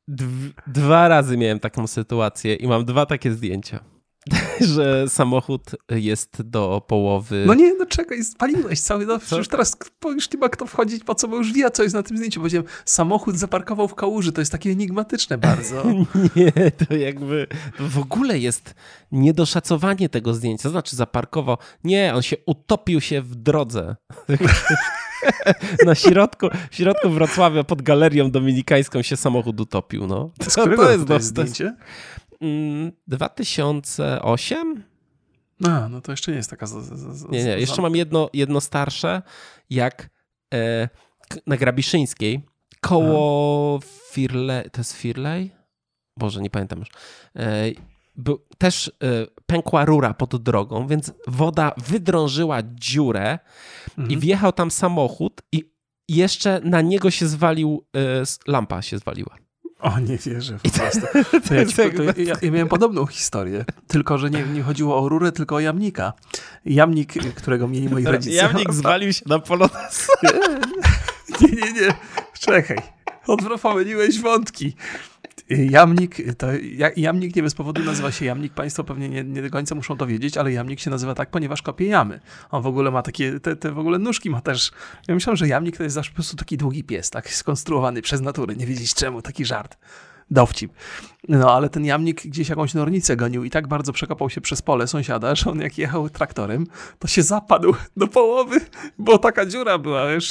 [0.66, 3.93] dwa razy miałem taką sytuację i mam dwa takie zdjęcia.
[4.74, 7.44] że samochód jest do połowy.
[7.46, 11.14] No nie, no czekaj, spaliłeś cały, no przecież teraz już nie ma kto wchodzić, po
[11.14, 12.40] co, bo już wie, co jest na tym zdjęciu.
[12.40, 15.84] Powiedziałem, samochód zaparkował w kałuży, to jest takie enigmatyczne bardzo.
[16.37, 17.46] nie, to jakby
[17.78, 18.74] to w ogóle jest
[19.12, 20.62] niedoszacowanie tego zdjęcia.
[20.62, 23.96] To znaczy zaparkował, nie, on się utopił się w drodze.
[25.87, 30.06] na środku, w środku Wrocławia pod galerią dominikańską się samochód utopił.
[30.06, 30.30] No.
[30.50, 31.76] Którego to jest, to jest zdjęcie?
[33.06, 34.58] 2008?
[34.58, 34.84] Mm,
[35.64, 36.66] A, no to jeszcze nie jest taka.
[36.66, 39.22] Z, z, z, nie, nie, jeszcze mam jedno, jedno starsze,
[39.70, 40.10] jak
[40.54, 40.88] e,
[41.46, 42.42] na Grabiszyńskiej,
[42.80, 44.70] koło Firley.
[44.70, 45.50] To jest Firley?
[46.16, 46.88] Boże, nie pamiętam już.
[47.36, 47.64] E,
[48.16, 48.92] był, też e,
[49.46, 53.38] pękła rura pod drogą, więc woda wydrążyła dziurę
[53.88, 54.10] mhm.
[54.10, 55.74] i wjechał tam samochód i
[56.08, 58.00] jeszcze na niego się zwalił, e,
[58.46, 59.36] lampa się zwaliła.
[59.84, 61.00] O, nie wierzę po prostu.
[61.48, 65.08] To ja, ci, to ja, ja, miałem podobną historię, tylko że nie, nie chodziło o
[65.08, 66.12] rurę, tylko o jamnika.
[66.64, 68.36] Jamnik, którego mieli moi rodzice.
[68.36, 70.08] Jamnik zwalił się na polones.
[71.40, 71.94] Nie, nie, nie.
[72.40, 72.78] Czekaj.
[73.62, 74.76] Pomyliłeś wątki.
[75.50, 76.46] Jamnik, to
[76.96, 78.52] jamnik nie bez powodu nazywa się jamnik.
[78.52, 81.62] Państwo pewnie nie, nie do końca muszą to wiedzieć, ale jamnik się nazywa tak, ponieważ
[81.62, 82.20] kopie jamy.
[82.50, 84.72] On w ogóle ma takie, te, te w ogóle nóżki ma też.
[85.09, 88.20] Ja myślałem, że jamnik to jest zawsze po prostu taki długi pies, tak skonstruowany przez
[88.20, 88.54] naturę.
[88.57, 89.78] Nie wiedzieć czemu, taki żart.
[90.30, 90.72] Dowcip.
[91.28, 94.87] No, ale ten jamnik gdzieś jakąś nornicę gonił i tak bardzo przekopał się przez pole
[94.87, 96.66] sąsiada, że on jak jechał traktorem,
[96.98, 98.61] to się zapadł do połowy,
[98.98, 100.28] bo taka dziura była, wiesz.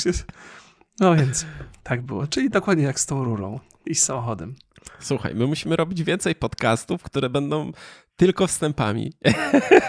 [0.99, 1.45] No więc
[1.83, 2.27] tak było.
[2.27, 4.55] Czyli dokładnie jak z tą rurą i z samochodem.
[5.03, 7.71] Słuchaj, my musimy robić więcej podcastów, które będą
[8.15, 9.13] tylko wstępami.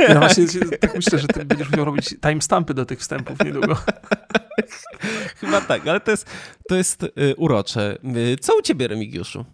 [0.09, 0.47] Ja właśnie
[0.81, 3.77] tak myślę, że ty będziesz musiał robić timestampy do tych wstępów niedługo.
[5.41, 6.31] Chyba tak, ale to jest,
[6.69, 7.99] to jest y, urocze.
[8.17, 9.45] Y, co u ciebie, Remigiuszu?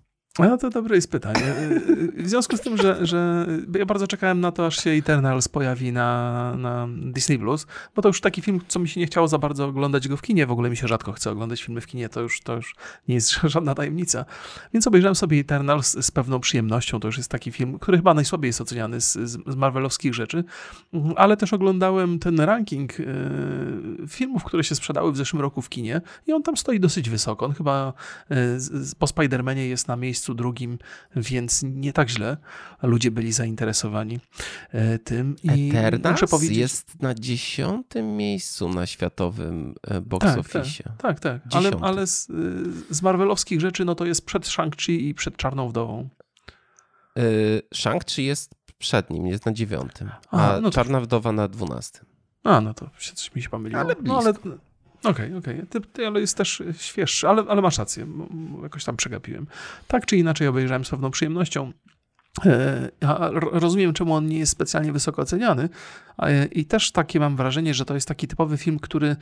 [0.48, 1.54] No to dobre jest pytanie.
[2.16, 3.46] W związku z tym, że, że
[3.78, 8.08] ja bardzo czekałem na to, aż się Eternals pojawi na, na Disney Plus, bo to
[8.08, 10.46] już taki film, co mi się nie chciało za bardzo oglądać go w kinie.
[10.46, 12.74] W ogóle mi się rzadko chce oglądać filmy w kinie, to już, to już
[13.08, 14.24] nie jest żadna tajemnica.
[14.72, 17.00] Więc obejrzałem sobie Eternals z pewną przyjemnością.
[17.00, 19.12] To już jest taki film, który chyba najsłabiej jest oceniany z,
[19.46, 20.44] z Marvelowskich rzeczy,
[21.16, 23.06] ale też oglądałem ten ranking yy,
[24.08, 27.46] filmów, które się sprzedały w zeszłym roku w kinie i on tam stoi dosyć wysoko.
[27.46, 27.92] On chyba
[28.30, 28.36] yy,
[28.98, 30.78] po Spider-Manie jest na miejscu miejscu drugim,
[31.16, 32.36] więc nie tak źle
[32.82, 34.20] ludzie byli zainteresowani
[34.72, 35.36] e, tym.
[35.42, 40.82] I Eternals muszę powiedzieć, jest na dziesiątym miejscu na światowym e, box tak, office.
[40.98, 41.42] Tak, tak, tak.
[41.52, 42.26] ale, ale z,
[42.90, 46.08] z Marvelowskich rzeczy no to jest przed Shang-Chi i przed Czarną Wdową.
[47.16, 51.04] Yy, Shang-Chi jest przed nim, jest na dziewiątym, a, a no Czarna to...
[51.04, 52.06] Wdowa na dwunastym.
[52.44, 52.90] A, no to
[53.34, 53.80] mi się pomyliło.
[53.80, 54.12] Ale blisko.
[54.12, 54.58] No, ale
[55.04, 55.62] Okej, okej.
[55.62, 56.06] Okay.
[56.06, 58.06] Ale jest też świeższy, ale, ale masz rację.
[58.62, 59.46] Jakoś tam przegapiłem.
[59.86, 61.72] Tak czy inaczej obejrzałem z pewną przyjemnością.
[62.46, 65.68] E, ja rozumiem, czemu on nie jest specjalnie wysoko oceniany.
[66.52, 69.16] I też takie mam wrażenie, że to jest taki typowy film, który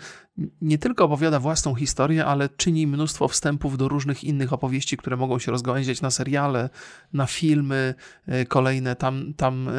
[0.61, 5.39] nie tylko opowiada własną historię, ale czyni mnóstwo wstępów do różnych innych opowieści, które mogą
[5.39, 6.71] się rozgałęziać na seriale,
[7.13, 7.95] na filmy
[8.27, 8.97] e, kolejne.
[8.97, 9.73] Tam, tam e,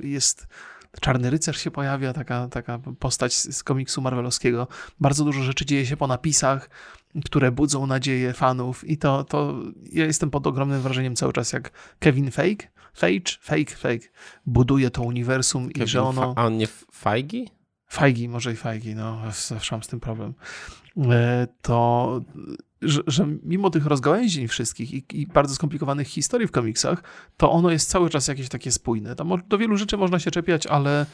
[0.00, 0.46] jest.
[1.00, 4.68] Czarny Rycerz się pojawia, taka, taka postać z komiksu marvelowskiego.
[5.00, 6.70] Bardzo dużo rzeczy dzieje się po napisach
[7.24, 9.54] które budzą nadzieję fanów i to, to
[9.92, 14.08] ja jestem pod ogromnym wrażeniem cały czas, jak Kevin Fake, Fage, Fake, Fake
[14.46, 16.34] buduje to uniwersum Kevin i że ono...
[16.36, 17.44] A on nie Feige?
[17.92, 20.34] Feige, może i Feige, no, zawsze mam z tym problem.
[21.10, 22.20] E, to,
[22.84, 27.02] że, że mimo tych rozgałęzień wszystkich i, i, bardzo skomplikowanych historii w komiksach,
[27.36, 29.16] to ono jest cały czas jakieś takie spójne.
[29.16, 31.06] Tam do wielu rzeczy można się czepiać, ale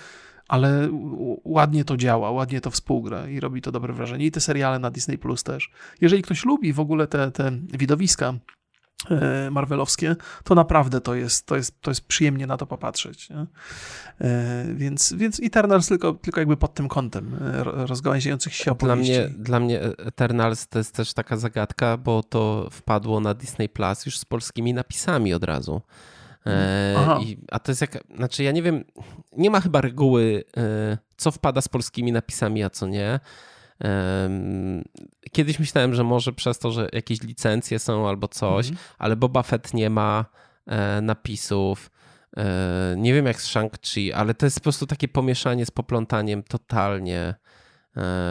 [0.48, 0.88] ale
[1.44, 4.26] ładnie to działa, ładnie to współgra i robi to dobre wrażenie.
[4.26, 5.70] I te seriale na Disney Plus też.
[6.00, 8.34] Jeżeli ktoś lubi w ogóle te, te widowiska
[9.50, 13.30] marvelowskie, to naprawdę to jest, to jest, to jest przyjemnie na to popatrzeć.
[13.30, 13.46] Nie?
[14.20, 19.12] E, więc, więc Eternals tylko, tylko jakby pod tym kątem e, rozgałęziających się opowieści.
[19.12, 23.68] Dla mnie, dla mnie Eternals to jest też taka zagadka, bo to wpadło na Disney
[23.68, 25.82] Plus już z polskimi napisami od razu.
[26.46, 28.84] E, I, a to jest jak, znaczy ja nie wiem,
[29.36, 33.20] nie ma chyba reguły, e, co wpada z polskimi napisami, a co nie.
[35.32, 38.86] Kiedyś myślałem, że może przez to, że jakieś licencje są albo coś, mhm.
[38.98, 40.24] ale Boba Fett nie ma
[40.66, 41.90] e, napisów.
[42.96, 47.34] Nie wiem jak z Shang-Chi, ale to jest po prostu takie pomieszanie z poplątaniem totalnie.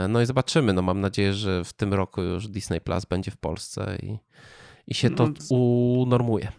[0.09, 0.73] No i zobaczymy.
[0.73, 4.17] No mam nadzieję, że w tym roku już Disney Plus będzie w Polsce i,
[4.88, 6.51] i się to no, unormuje.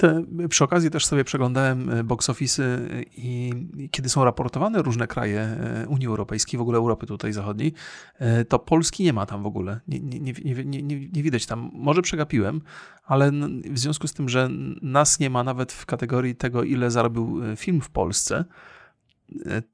[0.00, 2.80] Te, przy okazji też sobie przeglądałem e, box office
[3.16, 7.72] i, i kiedy są raportowane różne kraje e, Unii Europejskiej, w ogóle Europy tutaj zachodniej,
[8.18, 9.80] e, to Polski nie ma tam w ogóle.
[9.88, 11.70] Nie, nie, nie, nie, nie, widać tam.
[11.74, 12.60] Może przegapiłem,
[13.04, 13.32] ale
[13.70, 14.48] w związku z tym, że
[14.82, 18.44] nas nie ma nawet w kategorii tego, ile zarobił film w Polsce,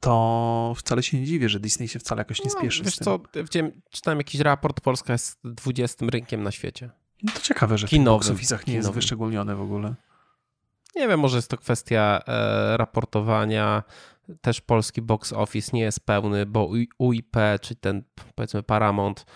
[0.01, 2.83] to wcale się nie dziwię, że Disney się wcale jakoś nie no, spieszy.
[2.83, 6.91] No, wiesz co, widziałem, czytałem jakiś raport, Polska jest 20 rynkiem na świecie.
[7.23, 8.37] No to ciekawe, że Kinowym.
[8.37, 8.75] w box nie Kinowym.
[8.75, 9.95] jest wyszczególnione w ogóle.
[10.97, 13.83] Nie wiem, może jest to kwestia e, raportowania.
[14.41, 18.03] Też polski box office nie jest pełny, bo UIP, czy ten
[18.35, 19.27] powiedzmy Paramount,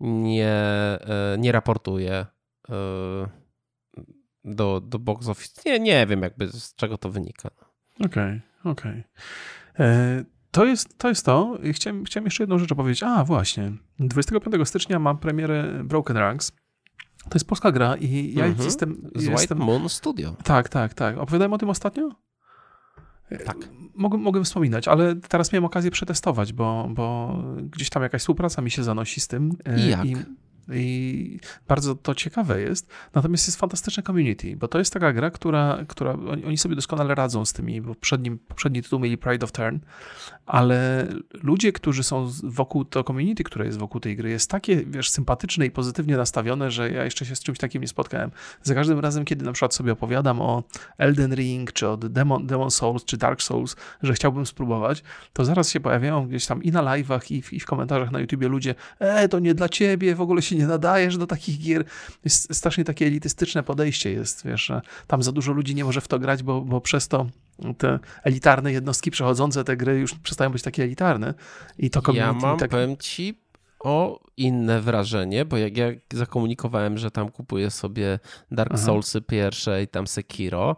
[0.00, 2.26] nie, e, nie raportuje e,
[4.44, 5.62] do, do box office.
[5.66, 7.50] Nie, nie wiem, jakby z czego to wynika.
[8.04, 9.04] Okej, okay, okej.
[9.74, 10.24] Okay.
[10.50, 11.58] To jest, to jest to.
[11.72, 13.02] Chciałem, chciałem jeszcze jedną rzecz opowiedzieć.
[13.02, 13.72] A, właśnie.
[13.98, 16.52] 25 stycznia mam premierę Broken Ranks.
[17.24, 18.64] To jest polska gra i ja mhm.
[18.64, 19.10] jestem...
[19.14, 19.36] Z jestem...
[19.36, 20.36] White Moon Studio.
[20.44, 21.18] Tak, tak, tak.
[21.18, 22.10] Opowiadałem o tym ostatnio?
[23.44, 23.56] Tak.
[23.94, 28.70] Mogę, mogę wspominać, ale teraz miałem okazję przetestować, bo, bo gdzieś tam jakaś współpraca mi
[28.70, 29.56] się zanosi z tym.
[29.76, 30.04] I jak?
[30.04, 30.16] I
[30.72, 32.90] i bardzo to ciekawe jest.
[33.14, 36.12] Natomiast jest fantastyczne community, bo to jest taka gra, która, która
[36.46, 39.76] oni sobie doskonale radzą z tymi, bo poprzedni, poprzedni tytuł mieli Pride of Turn,
[40.46, 41.06] ale
[41.42, 45.66] ludzie, którzy są wokół to community, które jest wokół tej gry, jest takie, wiesz, sympatyczne
[45.66, 48.30] i pozytywnie nastawione, że ja jeszcze się z czymś takim nie spotkałem.
[48.62, 50.64] Za każdym razem, kiedy na przykład sobie opowiadam o
[50.98, 55.02] Elden Ring, czy o Demon, Demon Souls, czy Dark Souls, że chciałbym spróbować,
[55.32, 58.20] to zaraz się pojawiają gdzieś tam i na live'ach, i w, i w komentarzach na
[58.20, 61.84] YouTubie ludzie, e, to nie dla ciebie, w ogóle się nie nadajesz do takich gier.
[62.24, 66.08] Jest strasznie takie elitystyczne podejście jest, wiesz, że tam za dużo ludzi nie może w
[66.08, 67.26] to grać, bo, bo przez to
[67.78, 71.34] te elitarne jednostki przechodzące te gry już przestają być takie elitarne.
[71.78, 72.70] I to Ja mam, tak...
[72.70, 73.38] powiem ci,
[73.80, 78.18] o inne wrażenie, bo jak ja zakomunikowałem, że tam kupuję sobie
[78.50, 80.76] Dark Soulsy pierwsze i tam Sekiro,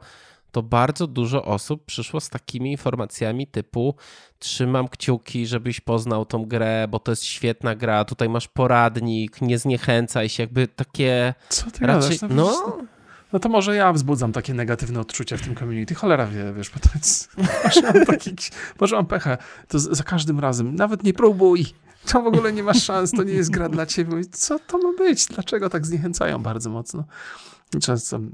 [0.52, 3.94] to bardzo dużo osób przyszło z takimi informacjami typu
[4.38, 9.58] trzymam kciuki, żebyś poznał tą grę, bo to jest świetna gra, tutaj masz poradnik, nie
[9.58, 12.36] zniechęcaj się, jakby takie Co ty raczej, gadasz?
[12.36, 12.78] no,
[13.32, 15.94] no to może ja wzbudzam takie negatywne odczucia w tym community.
[15.94, 17.36] Cholera wie, wiesz, bo to jest...
[17.64, 18.36] Może mam, taki,
[18.80, 19.38] może mam pecha.
[19.68, 20.74] To za każdym razem.
[20.74, 21.66] Nawet nie próbuj.
[22.06, 24.24] To w ogóle nie masz szans, to nie jest gra dla ciebie.
[24.32, 25.26] Co to ma być?
[25.26, 27.04] Dlaczego tak zniechęcają bardzo mocno?
[27.80, 28.28] Często no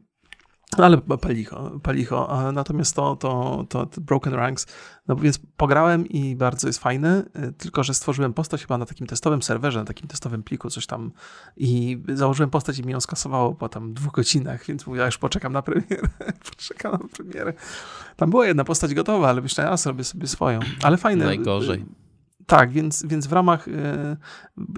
[0.77, 2.51] ale palicho, palicho.
[2.53, 4.67] Natomiast to, to, to, to, Broken Ranks,
[5.09, 9.07] no więc pograłem i bardzo jest fajne, y, tylko że stworzyłem postać chyba na takim
[9.07, 11.13] testowym serwerze, na takim testowym pliku, coś tam
[11.57, 15.19] i założyłem postać i mi ją skasowało po tam dwóch godzinach, więc mówię, ja już
[15.19, 16.09] poczekam na premierę,
[16.51, 17.53] poczekam na premierę.
[18.17, 20.61] Tam była jedna postać gotowa, ale myślałem, a zrobię sobie swoją.
[20.83, 21.25] Ale fajne.
[21.25, 21.85] Najgorzej.
[22.47, 23.73] Tak, więc, więc w ramach y,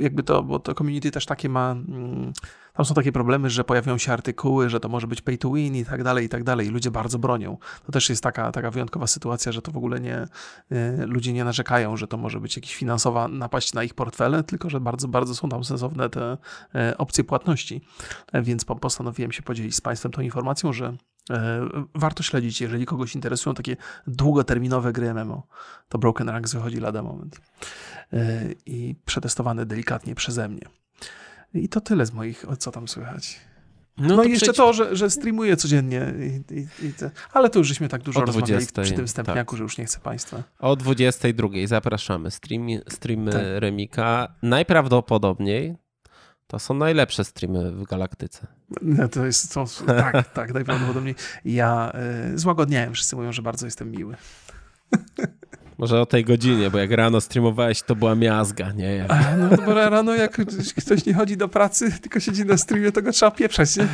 [0.01, 2.33] jakby to, bo to community też takie ma mm,
[2.75, 5.77] tam są takie problemy, że pojawiają się artykuły, że to może być pay to win
[5.77, 6.69] i tak dalej, i tak dalej.
[6.69, 7.59] Ludzie bardzo bronią.
[7.87, 10.27] To też jest taka, taka wyjątkowa sytuacja, że to w ogóle nie,
[10.73, 14.71] y, ludzie nie narzekają, że to może być jakaś finansowa napaść na ich portfele, tylko
[14.71, 16.39] że bardzo, bardzo są tam sensowne te
[16.75, 17.81] y, opcje płatności.
[18.35, 20.97] Więc postanowiłem się podzielić z Państwem tą informacją, że
[21.31, 25.47] E, warto śledzić, jeżeli kogoś interesują takie długoterminowe gry MMO.
[25.89, 27.41] To Broken Ranks wychodzi lada moment.
[28.13, 30.80] E, I przetestowany delikatnie przeze mnie.
[31.55, 33.41] I to tyle z moich, co tam słychać.
[33.99, 36.15] No, no i jeszcze to, że, że streamuję codziennie.
[36.19, 37.11] I, i, i te...
[37.33, 39.59] Ale to już żeśmy tak dużo rozmawiali 20, przy tym wstępniaku, tak.
[39.59, 40.43] że już nie chcę Państwa.
[40.59, 42.31] O 22 zapraszamy.
[42.31, 43.43] Stream, streamy tak.
[43.59, 44.35] Remika.
[44.43, 45.77] Najprawdopodobniej
[46.47, 48.47] to są najlepsze streamy w galaktyce.
[48.83, 51.15] No, to jest, to, tak, tak, najprawdopodobniej.
[51.45, 51.93] Ja
[52.35, 54.17] y, złagodniałem, wszyscy mówią, że bardzo jestem miły.
[55.81, 58.95] Może o tej godzinie, bo jak rano streamowałeś, to była miazga, nie?
[58.95, 59.09] Jak...
[59.39, 60.41] No bo rano jak
[60.77, 63.89] ktoś nie chodzi do pracy, tylko siedzi na streamie, to go trzeba pieprzać, nie?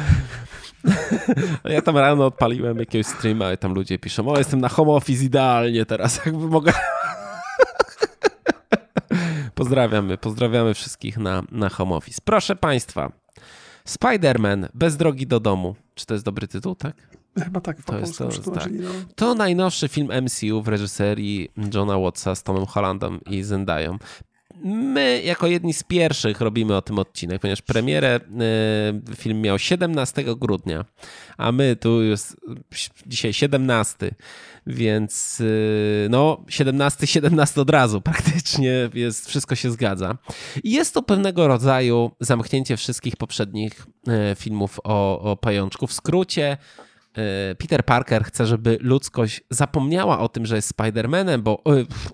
[1.75, 5.25] Ja tam rano odpaliłem jakiegoś streama i tam ludzie piszą, o jestem na home office
[5.25, 6.73] idealnie teraz, jakby mogę...
[9.55, 12.21] Pozdrawiamy, pozdrawiamy wszystkich na, na home office.
[12.25, 13.13] Proszę Państwa,
[13.89, 15.77] Spider-Man bez drogi do domu.
[15.95, 17.16] Czy to jest dobry tytuł, tak?
[17.45, 18.73] Chyba tak, to jest to, tak.
[18.73, 18.91] No.
[19.15, 23.99] to najnowszy film MCU w reżyserii Johna Wattsa z Tomem Hollandem i Zendają.
[24.65, 28.21] My, jako jedni z pierwszych, robimy o tym odcinek, ponieważ premierę
[29.13, 30.85] y, film miał 17 grudnia,
[31.37, 32.37] a my tu jest
[33.07, 34.11] dzisiaj 17,
[34.67, 40.19] więc y, no 17, 17 od razu praktycznie jest, wszystko się zgadza.
[40.65, 45.87] I jest to pewnego rodzaju zamknięcie wszystkich poprzednich y, filmów o, o pajączku.
[45.87, 46.57] W skrócie,
[47.59, 51.63] Peter Parker chce, żeby ludzkość zapomniała o tym, że jest Spider-Manem, bo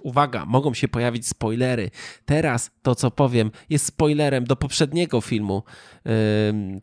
[0.03, 1.91] uwaga, mogą się pojawić spoilery.
[2.25, 5.63] Teraz to, co powiem, jest spoilerem do poprzedniego filmu.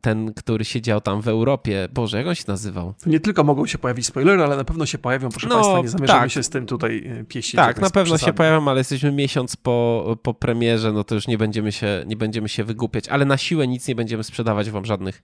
[0.01, 1.87] Ten, który siedział tam w Europie.
[1.93, 2.93] Boże, jak on się nazywał?
[3.05, 5.29] Nie tylko mogą się pojawić spoilery, ale na pewno się pojawią.
[5.29, 6.31] Proszę no, Państwa, nie zamierzamy tak.
[6.31, 7.55] się z tym tutaj e, pieścić.
[7.55, 11.37] Tak, na pewno się pojawią, ale jesteśmy miesiąc po, po premierze, no to już nie
[11.37, 15.23] będziemy, się, nie będziemy się wygłupiać, ale na siłę nic nie będziemy sprzedawać Wam żadnych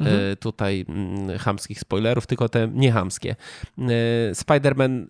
[0.00, 0.32] mhm.
[0.32, 3.36] E, tutaj mm, chamskich spoilerów, tylko te niehamskie.
[3.78, 3.84] E,
[4.34, 5.08] Spider-Man, e,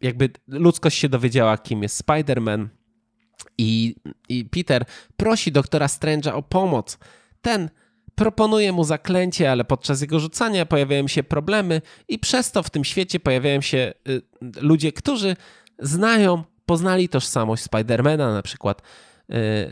[0.00, 2.66] jakby ludzkość się dowiedziała, kim jest Spider-Man
[3.58, 3.96] i,
[4.28, 4.84] i Peter
[5.16, 6.98] prosi doktora Strange'a o pomoc.
[7.42, 7.70] Ten
[8.14, 12.84] proponuje mu zaklęcie, ale podczas jego rzucania pojawiają się problemy i przez to w tym
[12.84, 13.92] świecie pojawiają się
[14.60, 15.36] ludzie, którzy
[15.78, 18.82] znają, poznali tożsamość Spidermana, na przykład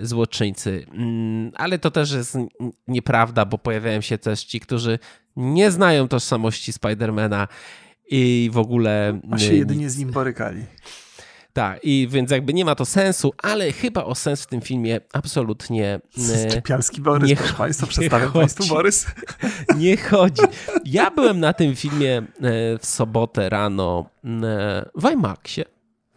[0.00, 0.86] złoczyńcy.
[0.92, 2.38] Mm, ale to też jest
[2.88, 4.98] nieprawda, bo pojawiają się też ci, którzy
[5.36, 7.48] nie znają tożsamości Spidermana
[8.10, 9.20] i w ogóle.
[9.30, 10.64] A się jedynie z nim borykali.
[11.56, 15.00] Tak, i więc jakby nie ma to sensu, ale chyba o sens w tym filmie
[15.12, 16.00] absolutnie.
[16.48, 19.06] Szczepialski Borys, nie, proszę Państwa, przedstawiam Państwu Borys.
[19.78, 20.42] Nie chodzi.
[20.84, 22.22] Ja byłem na tym filmie e,
[22.78, 24.10] w sobotę rano
[24.94, 25.64] w IMAXie.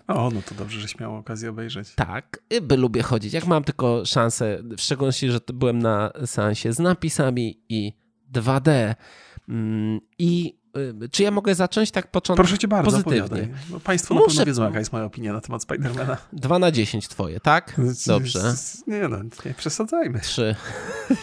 [0.09, 1.95] O, no to dobrze, że miał okazję obejrzeć.
[1.95, 3.33] Tak, by lubię chodzić.
[3.33, 7.93] Jak mam tylko szansę, w szczególności, że byłem na seansie z napisami i
[8.33, 8.95] 2D.
[9.49, 10.59] Mm, I
[11.03, 13.47] y, czy ja mogę zacząć tak początek Proszę cię bardzo, pozytywnie?
[13.69, 14.25] No, państwo Muszę...
[14.25, 16.17] na pewno wiedzą, jaka jest moja opinia na temat Spidermana.
[16.33, 17.81] 2 na 10 twoje, tak?
[18.07, 18.53] Dobrze.
[18.87, 20.19] Nie no, nie przesadzajmy.
[20.19, 20.55] 3.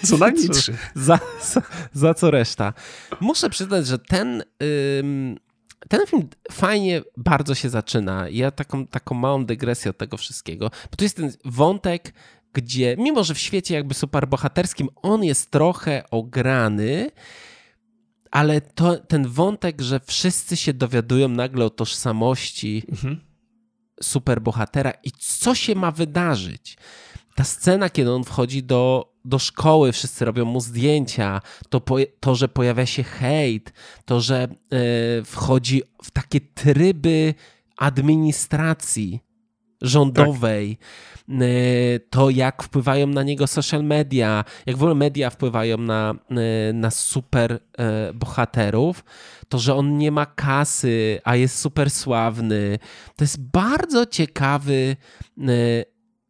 [0.04, 0.76] Co najmniej 3.
[0.94, 2.72] Za, za, za, co reszta.
[3.20, 4.42] Muszę przyznać, że ten...
[5.00, 5.36] Ym
[5.88, 8.28] ten film fajnie bardzo się zaczyna.
[8.28, 12.12] Ja taką, taką małą dygresję od tego wszystkiego, bo tu jest ten wątek,
[12.52, 17.10] gdzie mimo, że w świecie jakby superbohaterskim on jest trochę ograny,
[18.30, 23.20] ale to, ten wątek, że wszyscy się dowiadują nagle o tożsamości mhm.
[24.02, 26.76] superbohatera i co się ma wydarzyć.
[27.36, 32.34] Ta scena, kiedy on wchodzi do do szkoły, wszyscy robią mu zdjęcia, to, po, to
[32.34, 33.72] że pojawia się hejt,
[34.04, 34.48] to, że
[35.20, 37.34] y, wchodzi w takie tryby
[37.76, 39.20] administracji
[39.82, 41.38] rządowej, tak.
[42.10, 46.14] to jak wpływają na niego social media, jak w ogóle media wpływają na,
[46.70, 47.58] y, na super
[48.14, 49.04] bohaterów,
[49.48, 52.78] to, że on nie ma kasy, a jest super sławny.
[53.16, 54.96] To jest bardzo ciekawy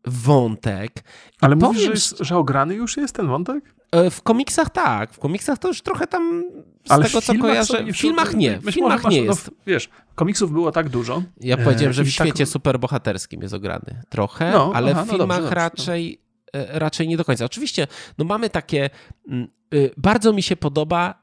[0.07, 0.93] wątek.
[1.41, 3.75] Ale powiem, mówisz, że, że ograny już jest ten wątek?
[3.93, 6.45] E, w komiksach tak, w komiksach to już trochę tam
[6.85, 7.85] z Ale tego, co kojarzę.
[7.85, 9.47] W filmach nie, w filmach nie no, jest.
[9.47, 11.23] No, wiesz, komiksów było tak dużo.
[11.41, 12.49] Ja powiedziałem, że w tak- świecie tak...
[12.49, 16.21] superbohaterskim jest ograny trochę, no, ale aha, w no filmach no dobrze, raczej,
[16.53, 16.79] dobrze.
[16.79, 17.45] raczej nie do końca.
[17.45, 17.87] Oczywiście,
[18.19, 18.91] no mamy takie,
[19.29, 21.23] mm, y, bardzo mi się podoba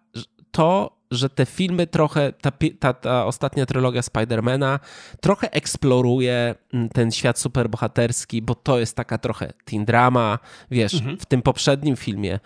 [0.52, 4.80] to, że te filmy trochę, ta, ta, ta ostatnia trylogia Spidermana
[5.21, 10.39] trochę eksploruje mm, ten świat superbohaterski, bo to jest taka trochę teen drama,
[10.71, 11.17] wiesz, mhm.
[11.17, 12.39] w tym poprzednim filmie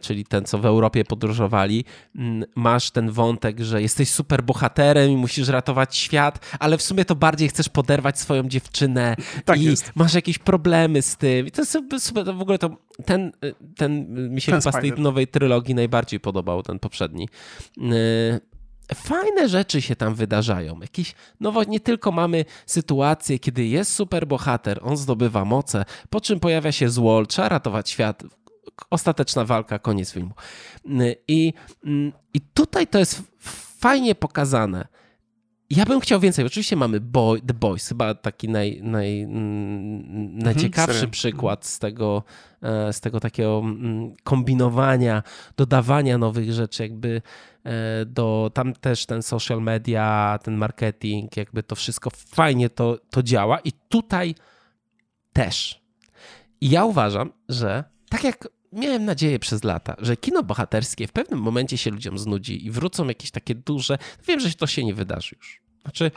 [0.00, 1.84] czyli ten, co w Europie podróżowali,
[2.16, 7.04] mm, masz ten wątek, że jesteś super bohaterem i musisz ratować świat, ale w sumie
[7.04, 9.92] to bardziej chcesz poderwać swoją dziewczynę tak i jest.
[9.94, 11.46] masz jakieś problemy z tym.
[11.46, 13.32] I to jest super, to w ogóle to ten,
[13.76, 17.28] ten mi się ten chyba z tej nowej trylogii najbardziej podobał, ten poprzedni.
[17.78, 20.80] E, fajne rzeczy się tam wydarzają.
[20.80, 26.72] Jakieś, no nie tylko mamy sytuację, kiedy jest superbohater, on zdobywa moce, po czym pojawia
[26.72, 28.22] się zło, trzeba ratować świat,
[28.90, 30.34] ostateczna walka, koniec filmu.
[31.28, 31.52] I,
[32.34, 33.22] i tutaj to jest
[33.78, 34.88] fajnie pokazane.
[35.76, 36.46] Ja bym chciał więcej.
[36.46, 42.22] Oczywiście mamy Boy, The Boys, chyba taki naj, naj, mhm, najciekawszy mhm, przykład z tego,
[42.62, 43.62] e, z tego takiego
[44.24, 45.22] kombinowania,
[45.56, 47.22] dodawania nowych rzeczy, jakby
[47.64, 53.22] e, do tam też ten social media, ten marketing, jakby to wszystko fajnie to, to
[53.22, 54.34] działa i tutaj
[55.32, 55.82] też.
[56.60, 61.40] I ja uważam, że tak jak miałem nadzieję przez lata, że kino bohaterskie w pewnym
[61.40, 63.98] momencie się ludziom znudzi i wrócą jakieś takie duże.
[64.28, 65.62] Wiem, że to się nie wydarzy już.
[65.82, 66.10] Znaczy,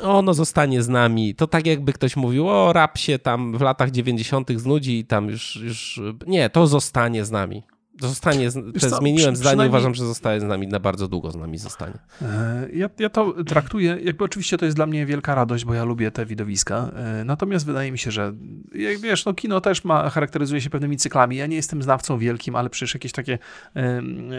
[0.00, 1.34] ono zostanie z nami.
[1.34, 4.50] To tak jakby ktoś mówił, o rap się tam w latach 90.
[4.56, 6.00] znudzi i tam już, już...
[6.26, 7.62] Nie, to zostanie z nami.
[8.00, 8.60] Zostanie, co,
[8.98, 11.98] zmieniłem przy, zdanie, uważam, że zostaje z nami, na bardzo długo z nami zostanie.
[12.22, 15.84] E, ja, ja to traktuję, jakby oczywiście to jest dla mnie wielka radość, bo ja
[15.84, 18.32] lubię te widowiska, e, natomiast wydaje mi się, że
[18.74, 21.36] jak wiesz, no kino też ma, charakteryzuje się pewnymi cyklami.
[21.36, 23.38] Ja nie jestem znawcą wielkim, ale przecież jakieś takie
[23.74, 24.30] um,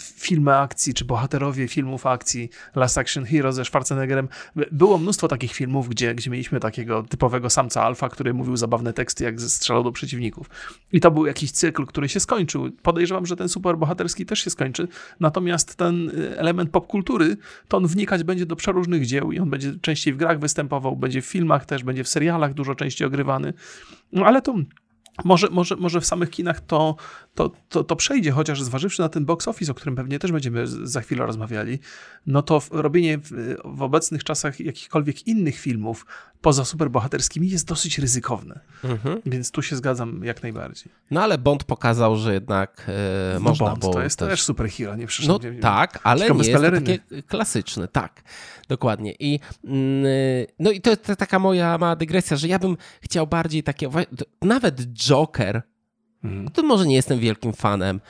[0.00, 4.28] filmy akcji, czy bohaterowie filmów akcji, Last Action Hero ze Schwarzeneggerem,
[4.72, 9.24] było mnóstwo takich filmów, gdzie, gdzie mieliśmy takiego typowego samca alfa, który mówił zabawne teksty,
[9.24, 10.50] jak strzelał do przeciwników.
[10.92, 12.70] I to był jakiś cykl, który się skończył.
[12.82, 14.88] Pod podejrzewam, że ten super bohaterski też się skończy.
[15.20, 17.36] Natomiast ten y, element popkultury,
[17.68, 21.22] to on wnikać będzie do przeróżnych dzieł i on będzie częściej w grach występował, będzie
[21.22, 23.52] w filmach też, będzie w serialach dużo częściej ogrywany.
[24.12, 24.54] No ale to
[25.24, 26.96] może, może, może w samych kinach to,
[27.38, 30.66] to, to, to przejdzie, chociaż zważywszy na ten box office, o którym pewnie też będziemy
[30.66, 31.78] za chwilę rozmawiali,
[32.26, 36.06] no to robienie w, w obecnych czasach jakichkolwiek innych filmów
[36.40, 38.60] poza superbohaterskimi jest dosyć ryzykowne.
[38.84, 39.20] Mhm.
[39.26, 40.92] Więc tu się zgadzam jak najbardziej.
[41.10, 44.42] No ale Bond pokazał, że jednak e, no można Bond, bo to jest też, też
[44.42, 45.38] superhero, nie przyszło.
[45.42, 48.22] No tak, ale nie jest to takie klasyczne, tak.
[48.68, 49.14] Dokładnie.
[49.18, 50.04] I, mm,
[50.58, 53.90] no i to jest taka moja mała dygresja, że ja bym chciał bardziej takie,
[54.42, 55.62] nawet Joker,
[56.24, 56.50] mhm.
[56.50, 58.00] to może nie jestem wielkim fanem,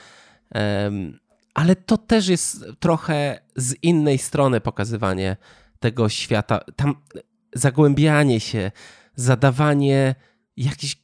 [1.53, 5.37] ale to też jest trochę z innej strony pokazywanie
[5.79, 6.59] tego świata.
[6.75, 6.95] Tam
[7.53, 8.71] zagłębianie się,
[9.15, 10.15] zadawanie
[10.57, 10.95] jakichś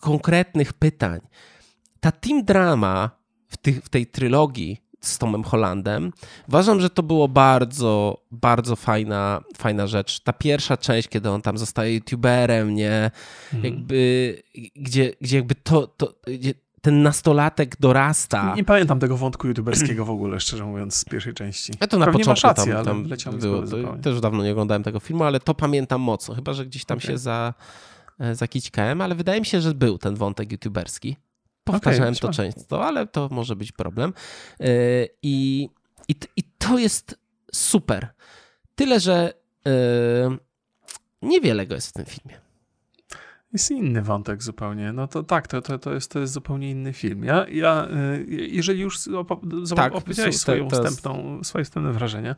[0.00, 1.20] konkretnych pytań.
[2.00, 3.10] Ta team drama
[3.48, 6.12] w, w tej trylogii z Tomem Hollandem.
[6.48, 10.20] Uważam, że to było bardzo, bardzo fajna, fajna rzecz.
[10.20, 13.10] Ta pierwsza część, kiedy on tam zostaje youtuberem, nie?
[13.54, 13.74] Mhm.
[13.74, 14.42] Jakby,
[14.76, 18.54] gdzie, gdzie jakby to, to gdzie ten nastolatek dorasta.
[18.56, 21.72] Nie, pamiętam tego wątku youtuberskiego w ogóle, szczerze mówiąc, z pierwszej części.
[21.80, 25.00] Ja to na Pewnie początku rację, tam, tam ale było, Też dawno nie oglądałem tego
[25.00, 27.10] filmu, ale to pamiętam mocno, chyba, że gdzieś tam okay.
[27.10, 27.54] się za,
[28.18, 31.16] e, zakićkałem, ale wydaje mi się, że był ten wątek youtuberski.
[31.64, 34.12] Powtarzałem okay, to często, ale to może być problem.
[34.60, 34.66] E,
[35.22, 35.68] I,
[36.08, 37.18] i, i to jest
[37.52, 38.08] super.
[38.74, 39.32] Tyle, że
[39.66, 39.72] e,
[41.22, 42.40] niewiele go jest w tym filmie.
[43.52, 44.92] Jest inny wątek zupełnie.
[44.92, 47.24] No to tak, to, to, to, jest, to jest zupełnie inny film.
[47.24, 52.36] Ja, ja e, jeżeli już opo- tak, opowiedziałeś swoją wstępną, swoje wstępne wrażenia,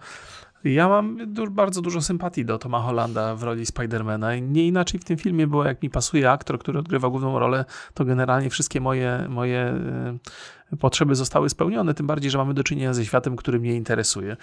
[0.65, 4.37] ja mam du bardzo dużo sympatii do Toma Hollanda w roli Spidermana.
[4.37, 8.05] Nie inaczej w tym filmie było, jak mi pasuje aktor, który odgrywa główną rolę, to
[8.05, 13.05] generalnie wszystkie moje, moje e, potrzeby zostały spełnione, tym bardziej, że mamy do czynienia ze
[13.05, 14.37] światem, który mnie interesuje.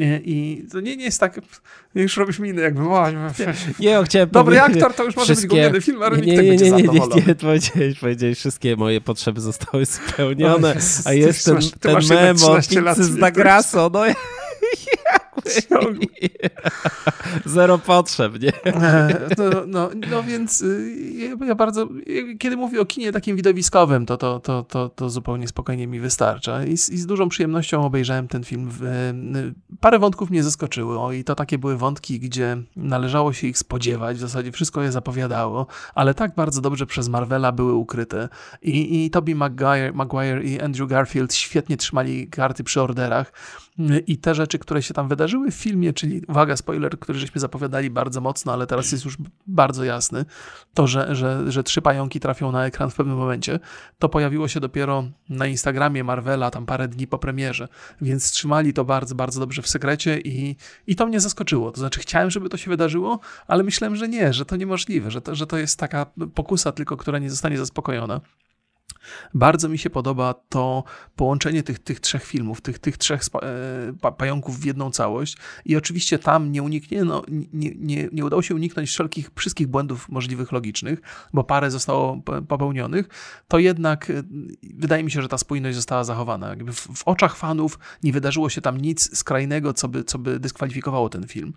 [0.00, 1.40] E, I to nie, nie jest tak,
[1.94, 3.16] już robisz miny jakby, o, nie,
[3.80, 5.48] nie, chciałem Dobry aktor to już może wszystkie...
[5.48, 7.34] być główny film, ale nie, nikt nie, nie, tak nie, nie, nie,
[7.76, 11.50] nie, nie, powiedziałeś, wszystkie moje potrzeby zostały no, spełnione, a jest ty,
[11.80, 13.16] ten, masz, ten mem o pizzy z
[13.92, 14.14] no ja...
[17.46, 18.64] Zero potrzeb, nie?
[18.64, 21.88] E, no, no, no więc y, ja bardzo,
[22.38, 26.64] kiedy mówię o kinie takim widowiskowym, to, to, to, to, to zupełnie spokojnie mi wystarcza.
[26.64, 28.70] I z, I z dużą przyjemnością obejrzałem ten film.
[29.36, 34.16] Y, parę wątków mnie zaskoczyło i to takie były wątki, gdzie należało się ich spodziewać,
[34.16, 38.28] w zasadzie wszystko je zapowiadało, ale tak bardzo dobrze przez Marvela były ukryte.
[38.62, 43.32] I, i Tobey Maguire, Maguire i Andrew Garfield świetnie trzymali karty przy orderach
[44.06, 47.90] i te rzeczy, które się tam wydarzyły w filmie, czyli uwaga, spoiler, który żeśmy zapowiadali
[47.90, 49.16] bardzo mocno, ale teraz jest już
[49.46, 50.24] bardzo jasny,
[50.74, 53.60] to, że, że, że trzy pająki trafią na ekran w pewnym momencie,
[53.98, 57.68] to pojawiło się dopiero na Instagramie Marvela tam parę dni po premierze,
[58.00, 60.56] więc trzymali to bardzo, bardzo dobrze w sekrecie i,
[60.86, 61.72] i to mnie zaskoczyło.
[61.72, 65.20] To znaczy chciałem, żeby to się wydarzyło, ale myślałem, że nie, że to niemożliwe, że
[65.20, 68.20] to, że to jest taka pokusa tylko, która nie zostanie zaspokojona.
[69.34, 70.84] Bardzo mi się podoba to
[71.16, 73.20] połączenie tych, tych trzech filmów, tych, tych trzech
[74.02, 75.36] e, pająków w jedną całość.
[75.64, 80.52] I oczywiście tam nie uniknięto, nie, nie, nie udało się uniknąć wszelkich, wszystkich błędów możliwych
[80.52, 81.00] logicznych,
[81.32, 83.08] bo parę zostało popełnionych.
[83.48, 84.22] To jednak e,
[84.74, 86.48] wydaje mi się, że ta spójność została zachowana.
[86.48, 90.40] Jakby w, w oczach fanów nie wydarzyło się tam nic skrajnego, co by, co by
[90.40, 91.52] dyskwalifikowało ten film.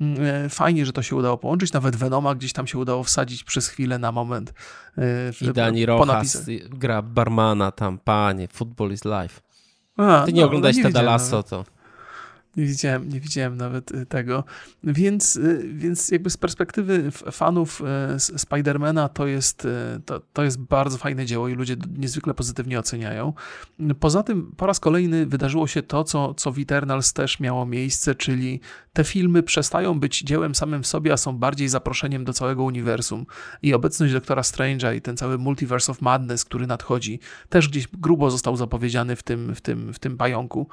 [0.00, 1.72] Mm, e, fajnie, że to się udało połączyć.
[1.72, 4.52] Nawet Venoma gdzieś tam się udało wsadzić przez chwilę na moment.
[5.40, 9.40] I Dani Rojas gra barmana tam, panie, football is life.
[9.96, 11.64] A, Ty nie no, oglądałeś no Tada Lasso, to...
[12.56, 14.44] Nie widziałem, nie widziałem nawet y, tego.
[14.84, 17.82] Więc, y, więc jakby z perspektywy fanów
[18.34, 19.68] y, Spidermana to jest,
[20.06, 23.32] to, to jest bardzo fajne dzieło i ludzie niezwykle pozytywnie oceniają.
[24.00, 28.14] Poza tym po raz kolejny wydarzyło się to, co, co w Eternals też miało miejsce,
[28.14, 28.60] czyli
[28.92, 33.26] te filmy przestają być dziełem samym w sobie, a są bardziej zaproszeniem do całego uniwersum.
[33.62, 38.30] I obecność Doktora Strange'a i ten cały Multiverse of Madness, który nadchodzi, też gdzieś grubo
[38.30, 40.68] został zapowiedziany w tym, w tym, w tym pająku.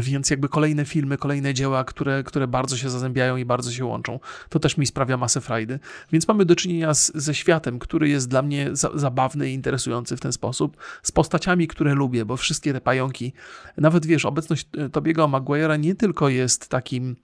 [0.00, 4.20] Więc jakby kolejne filmy, kolejne dzieła, które, które bardzo się zazębiają i bardzo się łączą.
[4.48, 5.78] To też mi sprawia masę frajdy.
[6.12, 10.16] Więc mamy do czynienia z, ze światem, który jest dla mnie za, zabawny i interesujący
[10.16, 13.32] w ten sposób, z postaciami, które lubię, bo wszystkie te pająki,
[13.76, 17.16] nawet wiesz, obecność Tobiego Maguire'a nie tylko jest takim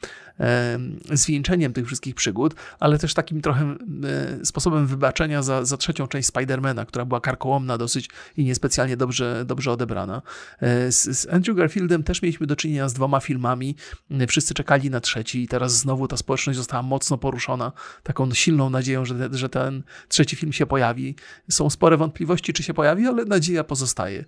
[1.12, 6.28] zwieńczeniem tych wszystkich przygód, ale też takim trochę e, sposobem wybaczenia za, za trzecią część
[6.28, 10.22] Spidermana, która była karkołomna dosyć i niespecjalnie dobrze, dobrze odebrana.
[10.60, 13.76] E, z, z Andrew Garfieldem też mieliśmy do czynienia z dwoma filmami.
[14.28, 17.72] Wszyscy czekali na trzeci i teraz znowu ta społeczność została mocno poruszona
[18.02, 21.14] taką silną nadzieją, że, że ten trzeci film się pojawi.
[21.50, 24.24] Są spore wątpliwości, czy się pojawi, ale nadzieja pozostaje.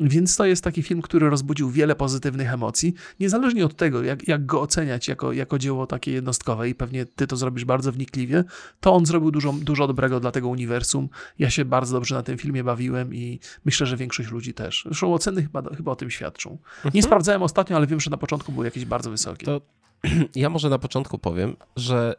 [0.00, 4.46] Więc to jest taki film, który rozbudził wiele pozytywnych emocji, niezależnie od tego, jak, jak
[4.46, 8.44] go oceniać jako, jako dzieło takie jednostkowe i pewnie ty to zrobisz bardzo wnikliwie,
[8.80, 11.08] to on zrobił dużo, dużo dobrego dla tego uniwersum.
[11.38, 14.82] Ja się bardzo dobrze na tym filmie bawiłem i myślę, że większość ludzi też.
[14.84, 16.50] Zresztą oceny chyba, chyba o tym świadczą.
[16.50, 17.02] Nie mhm.
[17.02, 19.46] sprawdzałem ostatnio, ale wiem, że na początku były jakieś bardzo wysokie.
[19.46, 19.60] To
[20.34, 22.14] ja może na początku powiem, że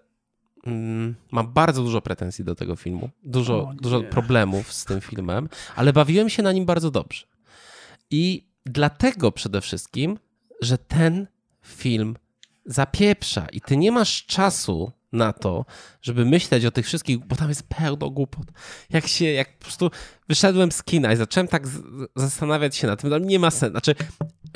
[0.65, 5.93] mm, mam bardzo dużo pretensji do tego filmu, dużo, dużo problemów z tym filmem, ale
[5.93, 7.28] bawiłem się na nim bardzo dobrze.
[8.11, 10.19] I dlatego przede wszystkim,
[10.61, 11.27] że ten
[11.65, 12.15] film
[12.65, 15.65] zapieprza i ty nie masz czasu na to,
[16.01, 18.45] żeby myśleć o tych wszystkich, bo tam jest pełno głupot.
[18.89, 19.91] Jak się, jak po prostu
[20.27, 21.67] wyszedłem z kina i zacząłem tak
[22.15, 23.71] zastanawiać się nad tym, to nie ma sensu.
[23.71, 23.95] Znaczy,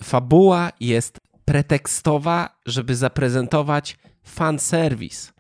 [0.03, 5.27] fabuła jest pretekstowa, żeby zaprezentować fanserwis.
[5.27, 5.33] E,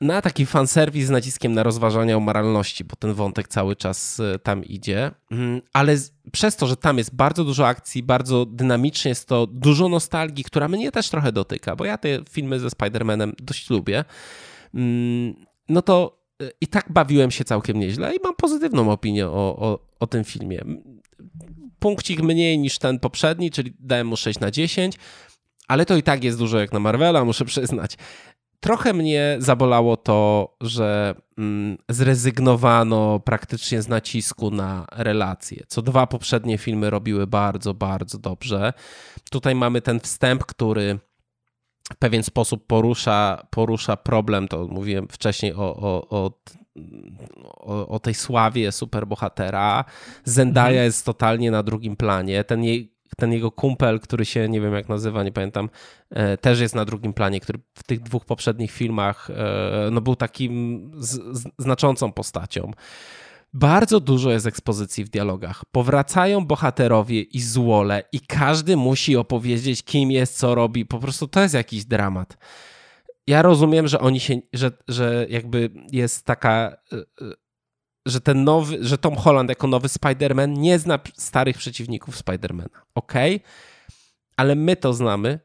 [0.00, 4.38] na taki fanserwis z naciskiem na rozważania o moralności, bo ten wątek cały czas e,
[4.38, 5.10] tam idzie.
[5.30, 5.96] Mm, ale
[6.32, 10.68] przez to, że tam jest bardzo dużo akcji, bardzo dynamicznie jest to dużo nostalgii, która
[10.68, 14.04] mnie też trochę dotyka, bo ja te filmy ze Spider-Manem dość lubię.
[14.74, 15.34] Mm,
[15.68, 19.78] no to e, i tak bawiłem się całkiem nieźle i mam pozytywną opinię o, o,
[20.00, 20.60] o tym filmie.
[21.78, 24.98] Punkcik mniej niż ten poprzedni, czyli dałem mu 6 na 10,
[25.68, 27.96] ale to i tak jest dużo jak na Marvela, muszę przyznać.
[28.60, 36.58] Trochę mnie zabolało to, że mm, zrezygnowano praktycznie z nacisku na relacje, co dwa poprzednie
[36.58, 38.72] filmy robiły bardzo, bardzo dobrze.
[39.30, 40.98] Tutaj mamy ten wstęp, który
[41.92, 46.30] w pewien sposób porusza, porusza problem, to mówiłem wcześniej o, o, o
[47.44, 49.84] o, o, tej sławie superbohatera.
[50.24, 50.84] Zendaya mhm.
[50.84, 52.44] jest totalnie na drugim planie.
[52.44, 55.70] Ten jej ten jego kumpel, który się nie wiem jak nazywa, nie pamiętam,
[56.10, 60.16] e, też jest na drugim planie, który w tych dwóch poprzednich filmach e, no, był
[60.16, 60.90] takim
[61.58, 62.70] znaczącą postacią.
[63.52, 65.64] Bardzo dużo jest ekspozycji w dialogach.
[65.72, 70.86] Powracają bohaterowie i złole, i każdy musi opowiedzieć, kim jest, co robi.
[70.86, 72.36] Po prostu to jest jakiś dramat.
[73.26, 76.96] Ja rozumiem, że oni się, że, że jakby jest taka e,
[78.06, 82.68] że ten nowy, że Tom Holland jako nowy Spider-Man nie zna starych przeciwników Spider-Mana.
[82.94, 83.12] Ok,
[84.36, 85.40] ale my to znamy.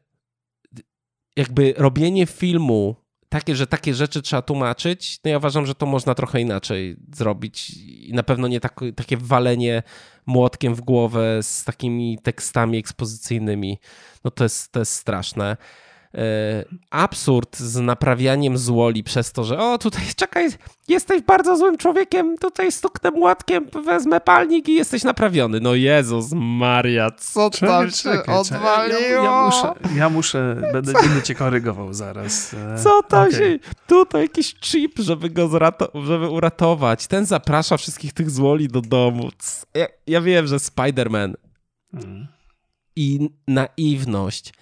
[1.36, 2.96] Jakby robienie filmu
[3.30, 7.70] takie, że takie rzeczy trzeba tłumaczyć, no ja uważam, że to można trochę inaczej zrobić
[7.86, 9.82] i na pewno nie tak, takie walenie
[10.26, 13.78] młotkiem w głowę z takimi tekstami ekspozycyjnymi,
[14.24, 15.56] no to jest, to jest straszne.
[16.14, 20.48] E, absurd z naprawianiem złoli przez to, że o tutaj czekaj,
[20.88, 25.60] jesteś bardzo złym człowiekiem, tutaj stuknę młotkiem, wezmę palnik i jesteś naprawiony.
[25.60, 29.00] No Jezus Maria, co czekaj, tam się czekaj, odwaliło?
[29.00, 32.54] Ja, ja, muszę, ja muszę będę, będę cię korygował zaraz.
[32.54, 33.38] E, co tam okay.
[33.38, 35.50] się, tutaj jakiś chip, żeby go
[35.94, 37.06] żeby uratować.
[37.06, 39.30] Ten zaprasza wszystkich tych złoli do domu.
[39.74, 41.34] Ja, ja wiem, że Spider-Man
[41.92, 42.26] hmm.
[42.96, 44.52] i naiwność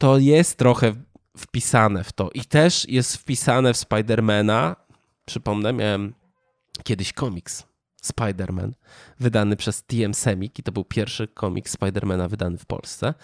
[0.00, 0.94] to jest trochę
[1.36, 2.30] wpisane w to.
[2.34, 4.76] I też jest wpisane w Spidermana.
[5.24, 6.14] Przypomnę, miałem
[6.84, 7.66] kiedyś komiks
[8.04, 8.70] Spider-Man,
[9.20, 13.14] wydany przez TM Semik i to był pierwszy komik Spidermana wydany w Polsce.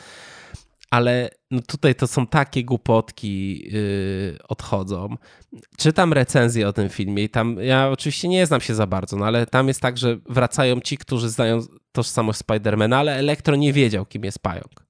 [0.91, 5.17] Ale no tutaj to są takie głupotki yy, odchodzą.
[5.77, 9.27] Czytam recenzję o tym filmie i tam, ja oczywiście nie znam się za bardzo, no
[9.27, 11.61] ale tam jest tak, że wracają ci, którzy znają
[11.93, 14.86] tożsamość Spidermana, ale Elektro nie wiedział, kim jest pająk.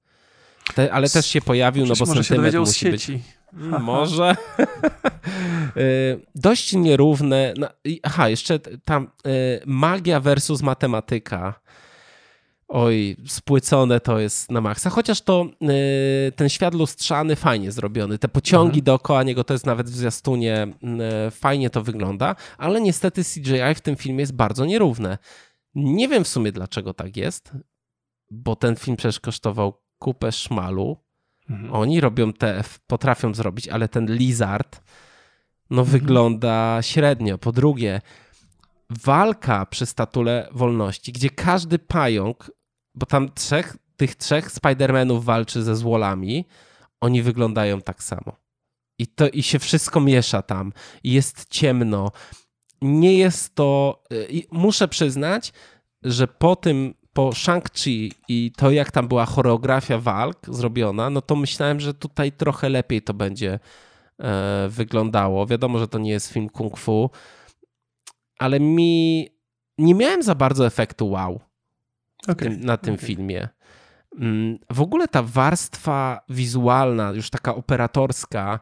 [0.75, 3.11] Te, ale też się pojawił, no bo może się dowiedział z sieci.
[3.13, 3.23] Być...
[3.79, 4.35] Może.
[5.77, 7.53] Y, dość nierówne.
[7.57, 7.67] No,
[8.03, 11.59] aha, jeszcze tam y, magia versus matematyka.
[12.67, 14.89] Oj, spłycone to jest na maksa.
[14.89, 15.45] Chociaż to
[16.27, 18.17] y, ten świat lustrzany fajnie zrobiony.
[18.17, 18.83] Te pociągi mhm.
[18.83, 20.67] dookoła niego to jest nawet w zwiastunie
[21.31, 25.17] fajnie to wygląda, ale niestety CGI w tym filmie jest bardzo nierówne.
[25.75, 27.51] Nie wiem w sumie dlaczego tak jest,
[28.31, 30.97] bo ten film przecież kosztował kupę szmalu.
[31.49, 31.73] Mhm.
[31.73, 34.81] Oni robią te, potrafią zrobić, ale ten lizard
[35.69, 35.99] no mhm.
[35.99, 37.37] wygląda średnio.
[37.37, 38.01] Po drugie,
[38.89, 42.51] walka przy statule wolności, gdzie każdy pająk,
[42.95, 46.45] bo tam trzech, tych trzech Spidermanów walczy ze złolami,
[47.01, 48.35] oni wyglądają tak samo.
[48.99, 50.73] I, to, I się wszystko miesza tam.
[51.03, 52.11] I jest ciemno.
[52.81, 54.03] Nie jest to.
[54.11, 55.53] Y, muszę przyznać,
[56.03, 61.35] że po tym po Shang-Chi i to, jak tam była choreografia walk zrobiona, no to
[61.35, 63.59] myślałem, że tutaj trochę lepiej to będzie
[64.19, 65.45] e, wyglądało.
[65.45, 67.09] Wiadomo, że to nie jest film kung fu,
[68.39, 69.27] ale mi
[69.77, 71.39] nie miałem za bardzo efektu wow
[72.27, 72.35] okay.
[72.35, 73.07] tym, na tym okay.
[73.07, 73.47] filmie.
[74.19, 78.59] Mm, w ogóle ta warstwa wizualna, już taka operatorska,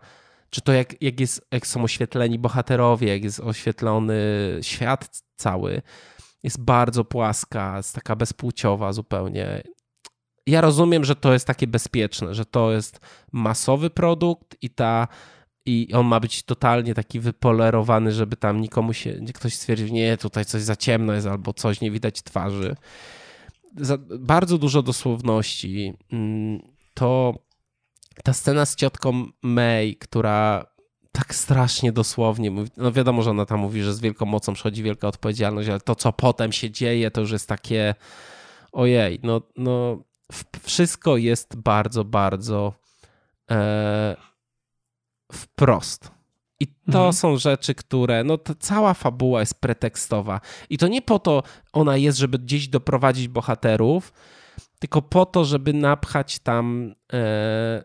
[0.49, 4.15] czy to jak, jak, jest, jak są oświetleni bohaterowie, jak jest oświetlony
[4.61, 5.81] świat cały,
[6.45, 9.63] jest bardzo płaska, jest taka bezpłciowa zupełnie.
[10.47, 12.99] Ja rozumiem, że to jest takie bezpieczne, że to jest
[13.31, 15.07] masowy produkt i ta
[15.65, 20.45] i on ma być totalnie taki wypolerowany, żeby tam nikomu się, ktoś stwierdził, nie, tutaj
[20.45, 22.75] coś za ciemno jest albo coś, nie widać twarzy.
[23.77, 25.93] Za, bardzo dużo dosłowności.
[26.11, 26.59] Mm,
[26.93, 27.33] to
[28.23, 30.65] ta scena z ciotką May, która
[31.15, 32.51] tak strasznie dosłownie.
[32.77, 35.95] No wiadomo, że ona tam mówi, że z wielką mocą przychodzi wielka odpowiedzialność, ale to,
[35.95, 37.95] co potem się dzieje, to już jest takie
[38.71, 40.03] ojej, no, no
[40.63, 42.73] wszystko jest bardzo, bardzo
[43.51, 44.15] e,
[45.33, 46.11] wprost.
[46.59, 47.13] I to mhm.
[47.13, 50.41] są rzeczy, które, no cała fabuła jest pretekstowa.
[50.69, 51.43] I to nie po to
[51.73, 54.13] ona jest, żeby gdzieś doprowadzić bohaterów,
[54.79, 57.83] tylko po to, żeby napchać tam e,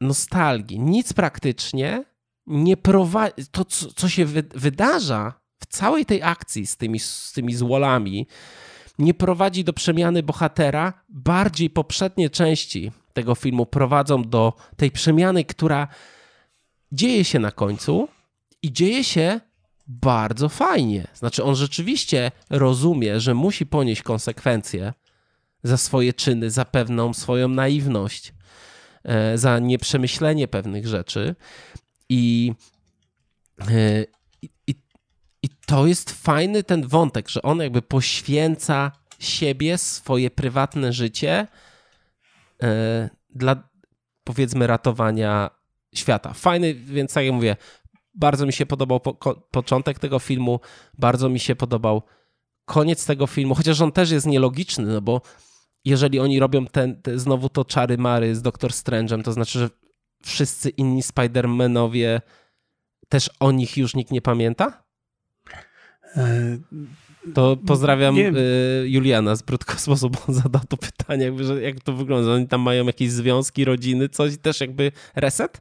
[0.00, 0.80] nostalgii.
[0.80, 2.04] Nic praktycznie
[2.50, 7.32] nie prowadzi, to co, co się wy, wydarza w całej tej akcji z tymi, z
[7.32, 8.26] tymi złolami,
[8.98, 10.92] nie prowadzi do przemiany bohatera.
[11.08, 15.88] Bardziej poprzednie części tego filmu prowadzą do tej przemiany, która
[16.92, 18.08] dzieje się na końcu
[18.62, 19.40] i dzieje się
[19.86, 21.06] bardzo fajnie.
[21.14, 24.92] Znaczy, on rzeczywiście rozumie, że musi ponieść konsekwencje
[25.62, 28.32] za swoje czyny, za pewną swoją naiwność,
[29.04, 31.34] e, za nieprzemyślenie pewnych rzeczy.
[32.10, 32.52] I,
[33.60, 34.04] e,
[34.42, 34.74] i,
[35.42, 41.46] I to jest fajny ten wątek, że on jakby poświęca siebie, swoje prywatne życie
[42.62, 43.68] e, dla
[44.24, 45.50] powiedzmy ratowania
[45.94, 46.32] świata.
[46.32, 47.56] Fajny, więc tak jak mówię,
[48.14, 49.14] bardzo mi się podobał po,
[49.50, 50.60] początek tego filmu,
[50.98, 52.02] bardzo mi się podobał
[52.64, 55.20] koniec tego filmu, chociaż on też jest nielogiczny, no bo
[55.84, 59.70] jeżeli oni robią ten, te, znowu to czary mary z Doktor Strange'em, to znaczy, że
[60.22, 62.20] wszyscy inni Spider-Manowie
[63.08, 64.82] też o nich już nikt nie pamięta?
[66.16, 66.58] E,
[67.34, 68.28] to pozdrawiam nie.
[68.28, 72.32] Y, Juliana z Brudkosmosu, bo on zadał to pytanie, jakby, że jak to wygląda.
[72.32, 75.60] Oni tam mają jakieś związki, rodziny, coś też jakby reset?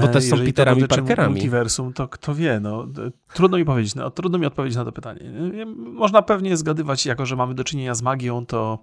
[0.00, 1.34] Bo też są Peterami to Parkerami.
[1.34, 2.86] multiversum, to kto wie, no,
[3.34, 5.32] trudno mi powiedzieć, no, trudno mi odpowiedzieć na to pytanie.
[5.76, 8.82] Można pewnie zgadywać, jako że mamy do czynienia z magią, to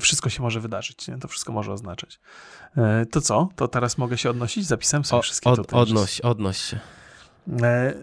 [0.00, 1.18] wszystko się może wydarzyć, nie?
[1.18, 2.20] to wszystko może oznaczać.
[2.76, 3.48] E, to co?
[3.56, 4.66] To teraz mogę się odnosić?
[4.66, 5.80] Zapisałem sobie o, wszystkie od, tutaj.
[5.80, 6.80] Odnoś, odnoś się.
[7.62, 7.94] E,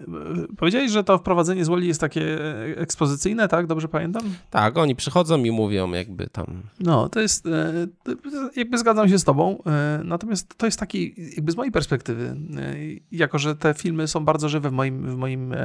[0.58, 2.40] powiedziałeś, że to wprowadzenie z Woli jest takie
[2.78, 3.68] ekspozycyjne, tak?
[3.68, 4.24] Dobrze pamiętam?
[4.50, 6.64] Tak, oni przychodzą i mówią jakby tam...
[6.80, 7.88] No, to jest, e,
[8.56, 12.36] jakby zgadzam się z tobą, e, natomiast to jest taki, jakby z mojej perspektywy,
[13.12, 15.56] jako że te filmy są bardzo żywe w moim, w moim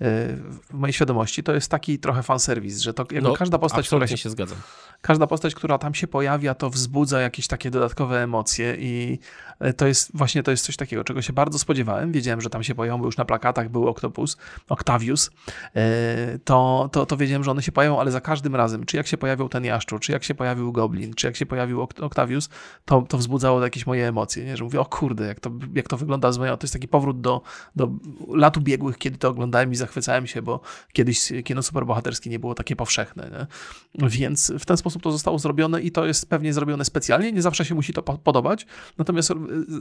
[0.00, 4.16] w mojej świadomości, to jest taki trochę fanserwis, że to no, każda postać, która się,
[4.16, 4.58] się zgadzam.
[5.00, 9.18] Każda postać, która tam się pojawia, to wzbudza jakieś takie dodatkowe emocje i
[9.60, 12.12] e, to jest właśnie to jest coś takiego, czego się bardzo spodziewałem.
[12.12, 14.36] Wiedziałem, że tam się pojawią, bo już na plakatach był Octopus,
[14.68, 15.30] Octavius.
[15.76, 19.06] E, to, to, to wiedziałem, że one się pojawią, ale za każdym razem, czy jak
[19.06, 22.48] się pojawił ten jaszczur, czy jak się pojawił Goblin, czy jak się pojawił Octavius,
[22.84, 24.56] to, to wzbudzało jakieś moje emocje, nie?
[24.56, 27.20] że mówię, o kurde, jak to, jak to wygląda z moją, to jest taki powrót
[27.20, 27.42] do,
[27.76, 27.90] do
[28.28, 30.60] lat ubiegłych, kiedy to oglądałem i za zachwycałem się, bo
[30.92, 33.30] kiedyś kino superbohaterskie nie było takie powszechne.
[33.30, 34.08] Nie?
[34.08, 37.32] Więc w ten sposób to zostało zrobione i to jest pewnie zrobione specjalnie.
[37.32, 38.66] Nie zawsze się musi to podobać.
[38.98, 39.32] Natomiast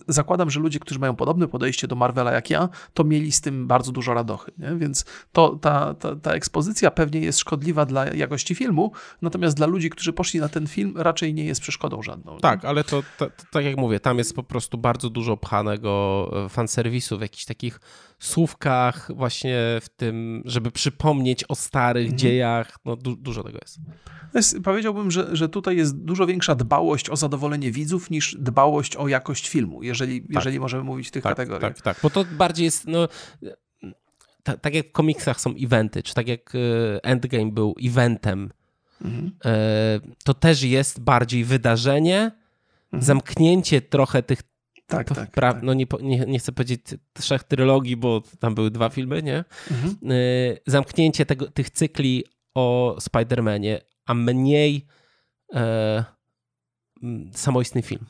[0.07, 3.67] zakładam, że ludzie, którzy mają podobne podejście do Marvela jak ja, to mieli z tym
[3.67, 4.51] bardzo dużo radochy.
[4.57, 4.75] Nie?
[4.75, 8.91] Więc to, ta, ta, ta ekspozycja pewnie jest szkodliwa dla jakości filmu,
[9.21, 12.37] natomiast dla ludzi, którzy poszli na ten film, raczej nie jest przeszkodą żadną.
[12.37, 16.31] Tak, ale to, to, to, tak jak mówię, tam jest po prostu bardzo dużo pchanego
[16.45, 17.79] e, fanserwisu w jakichś takich
[18.19, 22.17] słówkach, właśnie w tym, żeby przypomnieć o starych mhm.
[22.17, 22.77] dziejach.
[22.85, 23.79] No, du dużo tego jest.
[24.33, 24.59] jest.
[24.63, 29.49] Powiedziałbym, że, że tutaj jest dużo większa dbałość o zadowolenie widzów niż dbałość o jakość
[29.49, 30.31] filmu, jeżeli, tak.
[30.31, 31.73] jeżeli możemy mówić w tych tak, kategoriach.
[31.73, 32.87] Tak, tak, bo to bardziej jest.
[32.87, 33.07] No,
[34.61, 38.49] tak jak w komiksach są eventy, czy tak jak e, Endgame był eventem,
[39.01, 39.31] mhm.
[39.45, 42.31] E, to też jest bardziej wydarzenie,
[42.85, 43.03] mhm.
[43.03, 44.41] zamknięcie trochę tych
[44.88, 45.63] tak, tak, pra- tak.
[45.63, 46.81] No nie, nie, nie, chcę powiedzieć
[47.13, 49.43] trzech trylogii, bo tam były dwa filmy, nie?
[49.71, 50.11] Mhm.
[50.11, 52.23] Y, zamknięcie tego, tych cykli
[52.55, 54.86] o Spider-Manie, a mniej
[55.53, 56.05] e,
[57.31, 58.05] samoistny film.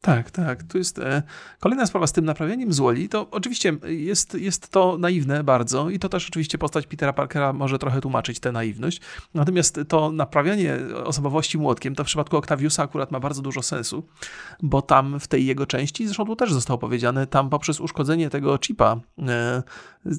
[0.00, 0.62] Tak, tak.
[0.62, 1.22] Tu jest e,
[1.58, 3.08] kolejna sprawa z tym naprawianiem złoli.
[3.08, 7.78] To oczywiście jest, jest to naiwne bardzo i to też oczywiście postać Petera Parkera może
[7.78, 9.00] trochę tłumaczyć tę naiwność.
[9.34, 14.06] Natomiast to naprawianie osobowości młotkiem to w przypadku Octaviusa akurat ma bardzo dużo sensu,
[14.62, 18.58] bo tam w tej jego części, zresztą tu też zostało powiedziane, tam poprzez uszkodzenie tego
[18.58, 19.62] chipa e,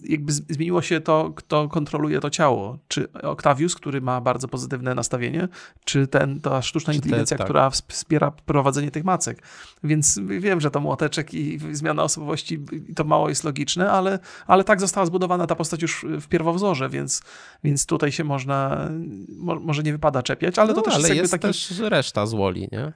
[0.03, 2.77] jakby zmieniło się to, kto kontroluje to ciało.
[2.87, 5.47] Czy Octavius, który ma bardzo pozytywne nastawienie,
[5.85, 7.47] czy ten, ta sztuczna czy inteligencja, te, tak.
[7.47, 9.43] która wspiera prowadzenie tych macek.
[9.83, 12.59] Więc wiem, że to młoteczek i zmiana osobowości
[12.95, 17.21] to mało jest logiczne, ale, ale tak została zbudowana ta postać już w pierwowzorze, więc,
[17.63, 18.89] więc tutaj się można,
[19.37, 21.47] mo, może nie wypada czepiać, ale no, to też ale jest, jest taki...
[21.47, 22.93] też reszta z Woli, nie?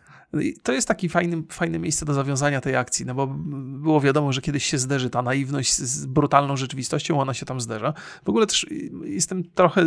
[0.64, 4.42] To jest taki fajny, fajne miejsce do zawiązania tej akcji, no bo było wiadomo, że
[4.42, 7.94] kiedyś się zderzy ta naiwność z brutalną rzeczywistością, ona się tam zderza.
[8.26, 8.66] W ogóle też
[9.04, 9.86] jestem trochę,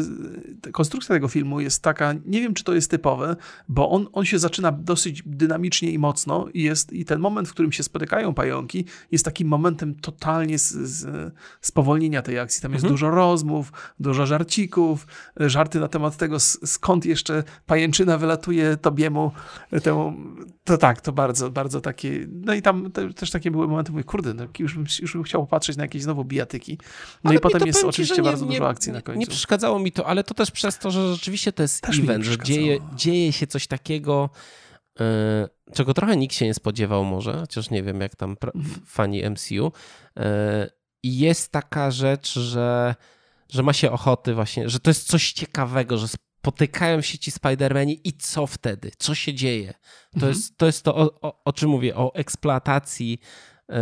[0.72, 3.36] konstrukcja tego filmu jest taka, nie wiem czy to jest typowe,
[3.68, 7.52] bo on, on się zaczyna dosyć dynamicznie i mocno i jest, i ten moment, w
[7.52, 12.62] którym się spotykają pająki, jest takim momentem totalnie z, z spowolnienia tej akcji.
[12.62, 12.94] Tam jest mhm.
[12.94, 19.32] dużo rozmów, dużo żarcików, żarty na temat tego, skąd jeszcze pajęczyna wylatuje tobiemu,
[19.82, 20.14] temu
[20.64, 22.26] to tak, to bardzo, bardzo takie.
[22.30, 25.22] No i tam te, też takie były momenty, mówię, kurde, no, już, bym, już bym
[25.22, 26.78] chciał popatrzeć na jakieś znowu bijatyki.
[27.24, 29.20] No ale i potem jest oczywiście nie, bardzo nie, dużo akcji na końcu.
[29.20, 32.24] Nie przeszkadzało mi to, ale to też przez to, że rzeczywiście to jest też event,
[32.24, 34.30] że dzieje, dzieje się coś takiego,
[35.74, 38.64] czego trochę nikt się nie spodziewał może, chociaż nie wiem, jak tam mhm.
[38.86, 39.52] fani MCU.
[39.54, 40.22] Yy,
[41.02, 42.94] I jest taka rzecz, że
[43.48, 48.00] że ma się ochoty właśnie, że to jest coś ciekawego, że spotykają się ci Spider-Mani
[48.04, 48.90] i co wtedy?
[48.98, 49.74] Co się dzieje?
[50.10, 50.32] To, mhm.
[50.32, 53.20] jest, to jest to, o, o, o czym mówię, o eksploatacji
[53.72, 53.80] E,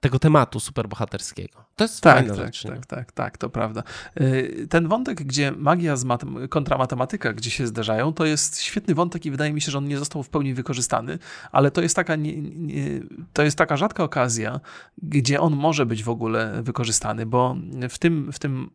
[0.00, 1.64] tego tematu superbohaterskiego.
[1.80, 2.62] To jest tak, fajna tak, rzecz.
[2.62, 3.82] Tak, tak, tak, to prawda.
[4.14, 8.94] E, ten wątek, gdzie magia z matem- kontra matematyka, gdzie się zderzają, to jest świetny
[8.94, 11.18] wątek i wydaje mi się, że on nie został w pełni wykorzystany,
[11.52, 12.84] ale to jest taka, nie, nie,
[13.32, 14.60] to jest taka rzadka okazja,
[15.02, 17.56] gdzie on może być w ogóle wykorzystany, bo
[17.90, 18.70] w tym, w tym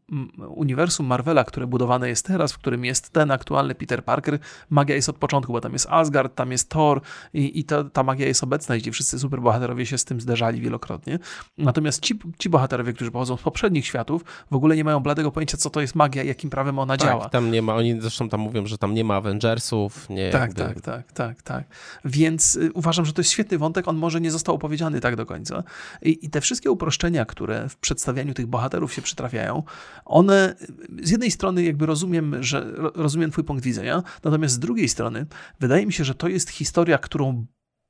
[0.48, 4.40] uniwersum Marvela, które budowane jest teraz, w którym jest ten aktualny Peter Parker,
[4.70, 7.02] magia jest od początku, bo tam jest Asgard, tam jest Thor
[7.34, 10.62] i, i to, ta magia jest obecna, gdzie wszyscy superbohaterowie się z tym zderzają zdarzali
[10.62, 11.20] wielokrotnie.
[11.58, 15.58] Natomiast ci, ci bohaterowie, którzy pochodzą z poprzednich światów, w ogóle nie mają bladego pojęcia,
[15.58, 17.30] co to jest magia i jakim prawem ona tak, działa.
[17.30, 20.10] tam nie ma, oni zresztą tam mówią, że tam nie ma Avengersów.
[20.10, 20.62] Nie, tak, jakby...
[20.62, 21.64] tak, tak, tak, tak.
[22.06, 25.26] Więc y, uważam, że to jest świetny wątek, on może nie został opowiedziany tak do
[25.26, 25.64] końca.
[26.02, 29.64] I, i te wszystkie uproszczenia, które w przedstawianiu tych bohaterów się przytrafiają,
[30.06, 30.56] one
[31.04, 35.26] z jednej strony jakby rozumiem, że rozumiem twój punkt widzenia, natomiast z drugiej strony
[35.60, 37.46] wydaje mi się, że to jest historia, którą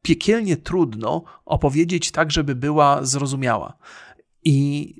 [0.05, 3.77] piekielnie trudno opowiedzieć tak, żeby była zrozumiała.
[4.45, 4.93] I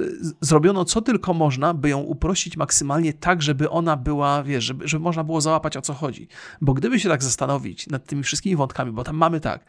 [0.00, 4.88] y, zrobiono co tylko można, by ją uprościć maksymalnie tak, żeby ona była, wiesz, żeby,
[4.88, 6.28] żeby można było załapać o co chodzi.
[6.60, 9.64] Bo gdyby się tak zastanowić nad tymi wszystkimi wątkami, bo tam mamy tak,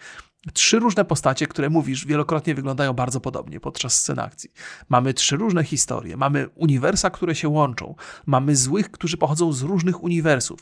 [0.53, 4.51] trzy różne postacie, które mówisz, wielokrotnie wyglądają bardzo podobnie podczas scen akcji.
[4.89, 7.95] Mamy trzy różne historie, mamy uniwersa, które się łączą,
[8.25, 10.59] mamy złych, którzy pochodzą z różnych uniwersów.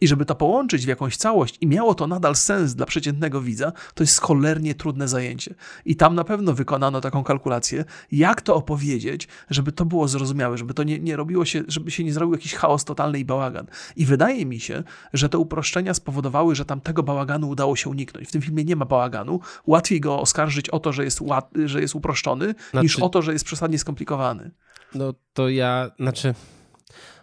[0.00, 3.72] I żeby to połączyć w jakąś całość i miało to nadal sens dla przeciętnego widza,
[3.94, 5.54] to jest cholernie trudne zajęcie.
[5.84, 10.74] I tam na pewno wykonano taką kalkulację, jak to opowiedzieć, żeby to było zrozumiałe, żeby
[10.74, 13.66] to nie, nie robiło się, żeby się nie zrobił jakiś chaos totalny i bałagan.
[13.96, 14.82] I wydaje mi się,
[15.12, 18.28] że te uproszczenia spowodowały, że tam tego bałaganu udało się uniknąć.
[18.28, 19.40] W tym filmie nie ma bałaganu.
[19.66, 23.22] Łatwiej go oskarżyć o to, że jest, łat, że jest uproszczony, znaczy, niż o to,
[23.22, 24.50] że jest przesadnie skomplikowany.
[24.94, 26.34] No to ja, znaczy,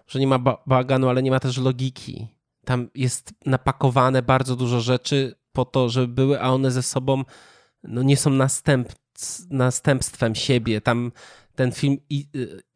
[0.07, 2.34] że nie ma bałaganu, ale nie ma też logiki
[2.65, 7.23] tam jest napakowane bardzo dużo rzeczy po to, żeby były, a one ze sobą
[7.83, 8.89] no, nie są następ,
[9.49, 10.81] następstwem siebie.
[10.81, 11.11] Tam
[11.55, 12.27] ten film i,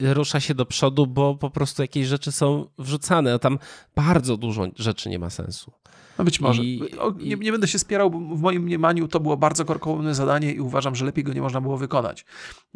[0.01, 3.32] y, rusza się do przodu, bo po prostu jakieś rzeczy są wrzucane.
[3.32, 3.59] No tam
[3.95, 5.71] bardzo dużo rzeczy nie ma sensu.
[6.19, 6.63] No być może.
[6.63, 10.15] I, o, nie, nie, będę się spierał, bo w moim mniemaniu to było bardzo korkołomne
[10.15, 12.25] zadanie i uważam, że lepiej go nie można było wykonać.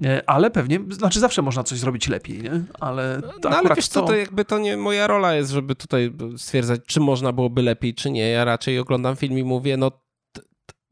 [0.05, 2.63] E, ale pewnie, znaczy zawsze można coś zrobić lepiej, nie?
[2.79, 6.13] Ale to no, ale wiesz co, to jakby to nie moja rola jest, żeby tutaj
[6.37, 8.29] stwierdzać, czy można byłoby lepiej, czy nie.
[8.29, 9.91] Ja raczej oglądam film i mówię, no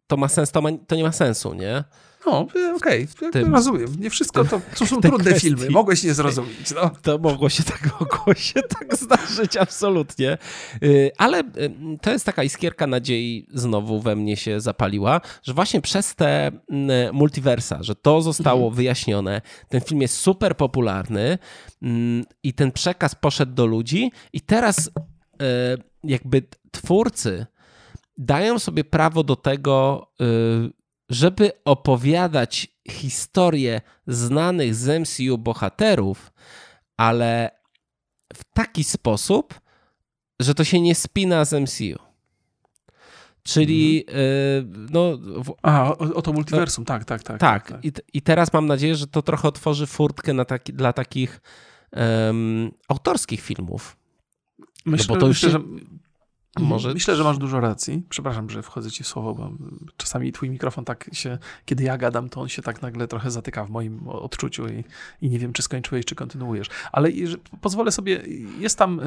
[0.08, 1.84] to ma sens, to, ma, to nie ma sensu, nie?
[2.26, 3.44] No, okej, okay.
[3.44, 3.88] rozumiem.
[4.00, 5.48] Nie wszystko to, to są trudne kwestii.
[5.48, 5.70] filmy.
[5.70, 6.74] Mogłeś nie zrozumieć.
[6.76, 6.92] No.
[7.02, 10.38] To mogło się tak, mogło się tak zdarzyć, absolutnie.
[10.84, 11.44] Y, ale y,
[12.02, 17.16] to jest taka iskierka nadziei znowu we mnie się zapaliła, że właśnie przez te mm,
[17.16, 18.76] multiversa, że to zostało mhm.
[18.76, 21.38] wyjaśnione, ten film jest super popularny
[21.82, 24.92] mm, i ten przekaz poszedł do ludzi i teraz y,
[26.04, 27.46] jakby twórcy
[28.18, 30.08] dają sobie prawo do tego,
[31.12, 36.32] żeby opowiadać historię znanych z MCU bohaterów,
[36.98, 37.52] ale
[38.34, 39.62] w taki sposób,
[40.40, 42.00] że to się nie spina z MCU.
[43.44, 44.88] Czyli mm.
[44.92, 45.18] no.
[45.18, 45.54] W...
[45.62, 47.40] A, o, o, to multiversum, tak, tak, tak.
[47.40, 47.86] Tak, tak.
[47.86, 51.42] I, i teraz mam nadzieję, że to trochę otworzy furtkę na taki, dla takich
[51.92, 53.98] um, autorskich filmów.
[54.86, 55.52] Myślę, no bo to już myślę, się...
[55.52, 56.00] że Mhm.
[56.60, 56.94] Może...
[56.94, 58.04] Myślę, że masz dużo racji.
[58.10, 59.52] Przepraszam, że wchodzę ci w słowo, bo
[59.98, 63.66] czasami twój mikrofon tak się, kiedy ja gadam, to on się tak nagle trochę zatyka
[63.66, 64.84] w moim odczuciu i,
[65.22, 66.68] i nie wiem, czy skończyłeś, czy kontynuujesz.
[66.92, 67.10] Ale
[67.62, 68.22] pozwolę sobie,
[68.60, 69.04] jest tam e,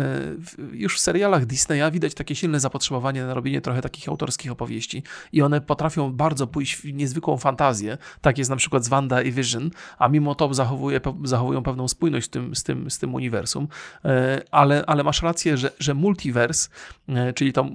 [0.72, 5.42] już w serialach Disneya widać takie silne zapotrzebowanie na robienie trochę takich autorskich opowieści i
[5.42, 7.99] one potrafią bardzo pójść w niezwykłą fantazję.
[8.20, 12.26] Tak jest na przykład z Wanda i Vision, a mimo to zachowuje, zachowują pewną spójność
[12.26, 13.68] z tym, z tym, z tym uniwersum.
[14.05, 16.68] E, ale, ale masz rację, że, że multiverse
[17.09, 17.66] e, czyli to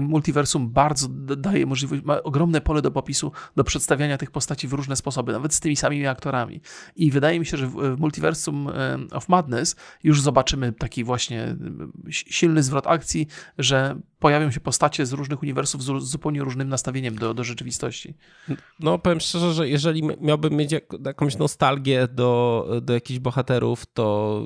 [0.00, 4.96] multiversum bardzo daje możliwość, ma ogromne pole do popisu, do przedstawiania tych postaci w różne
[4.96, 6.60] sposoby, nawet z tymi samymi aktorami.
[6.96, 8.68] I wydaje mi się, że w multiversum
[9.12, 11.56] of Madness już zobaczymy taki właśnie
[12.10, 13.26] silny zwrot akcji,
[13.58, 18.14] że pojawią się postacie z różnych uniwersów z zupełnie różnym nastawieniem do, do rzeczywistości.
[18.80, 24.40] No, powiem szczerze, że jeżeli miałbym mieć jakąś nostalgię do, do jakichś bohaterów, to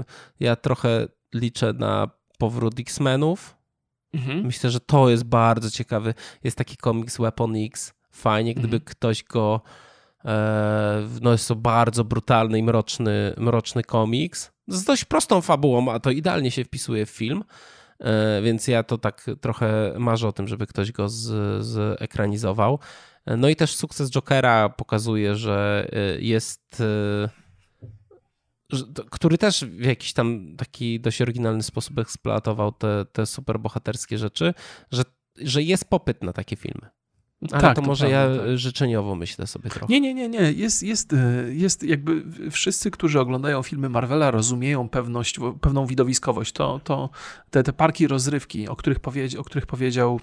[0.00, 0.04] y,
[0.40, 3.57] ja trochę liczę na powrót X-Menów,
[4.14, 4.46] Mhm.
[4.46, 6.14] Myślę, że to jest bardzo ciekawy.
[6.44, 7.94] Jest taki komiks Weapon X.
[8.10, 8.82] Fajnie, gdyby mhm.
[8.84, 9.60] ktoś go.
[10.24, 14.52] E, no jest to bardzo brutalny i mroczny, mroczny komiks.
[14.68, 17.44] Z dość prostą fabułą, a to idealnie się wpisuje w film.
[18.00, 22.78] E, więc ja to tak trochę marzę o tym, żeby ktoś go z, zekranizował.
[23.26, 25.88] E, no i też sukces Jokera pokazuje, że
[26.20, 26.82] jest
[29.10, 34.54] który też w jakiś tam taki dość oryginalny sposób eksploatował te, te superbohaterskie rzeczy,
[34.90, 35.02] że,
[35.36, 36.88] że jest popyt na takie filmy.
[37.52, 38.58] Ale tak, to, to może prawda, ja tak.
[38.58, 39.86] życzeniowo myślę sobie trochę.
[39.92, 40.52] Nie, nie, nie, nie.
[40.52, 46.52] Jest, jest, e, jest jakby wszyscy, którzy oglądają filmy Marvela, rozumieją pewność, pewną widowiskowość.
[46.52, 47.10] To, to
[47.50, 50.20] te, te parki rozrywki, o których, powiedzi, o których powiedział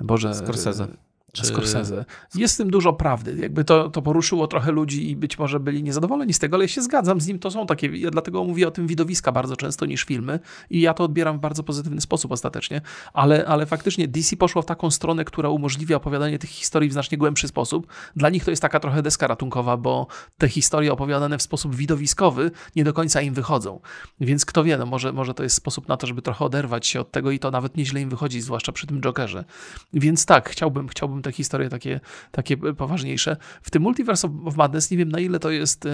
[0.00, 0.34] Boże.
[0.34, 0.86] Scorsese.
[1.32, 1.46] Czy...
[1.46, 2.04] Scorsese.
[2.34, 3.36] Jest w tym dużo prawdy.
[3.40, 6.68] Jakby to, to poruszyło trochę ludzi i być może byli niezadowoleni z tego, ale ja
[6.68, 7.38] się zgadzam z nim.
[7.38, 10.94] To są takie, ja dlatego mówię o tym widowiska bardzo często niż filmy i ja
[10.94, 12.80] to odbieram w bardzo pozytywny sposób ostatecznie,
[13.12, 17.18] ale, ale faktycznie DC poszło w taką stronę, która umożliwia opowiadanie tych historii w znacznie
[17.18, 17.86] głębszy sposób.
[18.16, 20.06] Dla nich to jest taka trochę deska ratunkowa, bo
[20.38, 23.80] te historie opowiadane w sposób widowiskowy nie do końca im wychodzą.
[24.20, 27.00] Więc kto wie, no może, może to jest sposób na to, żeby trochę oderwać się
[27.00, 29.44] od tego i to nawet nieźle im wychodzi, zwłaszcza przy tym Jokerze.
[29.92, 32.00] Więc tak, chciałbym, chciałbym te historie takie,
[32.30, 33.36] takie poważniejsze.
[33.62, 35.90] W tym Multiverse of Madness nie wiem na ile to jest e,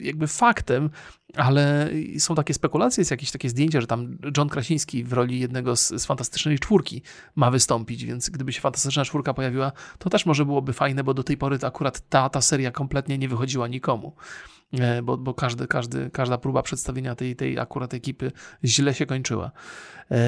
[0.00, 0.90] jakby faktem,
[1.34, 5.76] ale są takie spekulacje, jest jakieś takie zdjęcie, że tam John Krasiński w roli jednego
[5.76, 7.02] z, z Fantastycznej Czwórki
[7.36, 11.22] ma wystąpić, więc gdyby się Fantastyczna Czwórka pojawiła, to też może byłoby fajne, bo do
[11.22, 14.16] tej pory akurat ta, ta seria kompletnie nie wychodziła nikomu.
[14.72, 18.32] E, bo, bo każdy, każdy, każda próba przedstawienia tej, tej akurat ekipy
[18.64, 19.50] źle się kończyła.
[20.10, 20.18] E,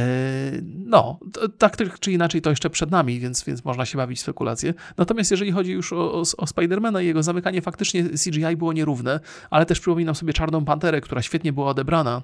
[0.64, 1.20] no,
[1.58, 4.74] tak czy inaczej to jeszcze przed nami, więc, więc można się bawić spekulacje.
[4.96, 9.20] Natomiast jeżeli chodzi już o, o, o Spidermana i jego zamykanie, faktycznie CGI było nierówne,
[9.50, 12.22] ale też przypominam sobie Czarną Panterę, która świetnie była odebrana.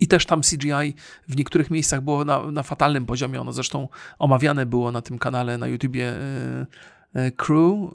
[0.00, 0.94] I też tam CGI
[1.28, 3.40] w niektórych miejscach było na, na fatalnym poziomie.
[3.40, 6.02] Ono zresztą omawiane było na tym kanale na YouTubie.
[6.02, 6.66] Yy,
[7.36, 7.90] crew,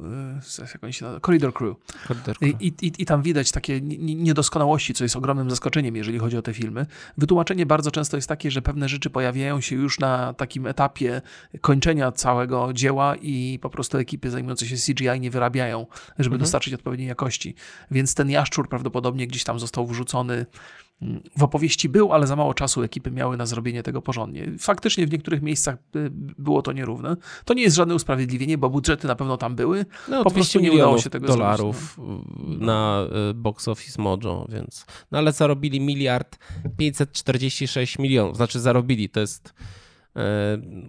[0.59, 1.19] e, jak oni się nazywa?
[1.19, 1.77] Corridor Crew.
[2.07, 2.61] Corridor Crew.
[2.61, 6.53] I, i, I tam widać takie niedoskonałości, co jest ogromnym zaskoczeniem, jeżeli chodzi o te
[6.53, 6.85] filmy.
[7.17, 11.21] Wytłumaczenie bardzo często jest takie, że pewne rzeczy pojawiają się już na takim etapie
[11.61, 15.87] kończenia całego dzieła i po prostu ekipy zajmujące się CGI nie wyrabiają,
[16.19, 16.39] żeby mhm.
[16.39, 17.55] dostarczyć odpowiedniej jakości.
[17.91, 20.45] Więc ten jaszczur prawdopodobnie gdzieś tam został wrzucony
[21.37, 24.51] w opowieści był, ale za mało czasu ekipy miały na zrobienie tego porządnie.
[24.59, 27.15] Faktycznie w niektórych miejscach y, było to nierówne.
[27.45, 29.85] To nie jest żadne usprawiedliwienie, bo budżety na pewno tam były.
[30.07, 32.25] No, po prostu nie udało się tego dolarów zrobić,
[32.59, 32.65] no.
[32.65, 34.85] na y, box office Mojo, więc.
[35.11, 36.37] No ale zarobili miliard
[36.77, 38.37] 546 milionów.
[38.37, 39.53] Znaczy zarobili, to jest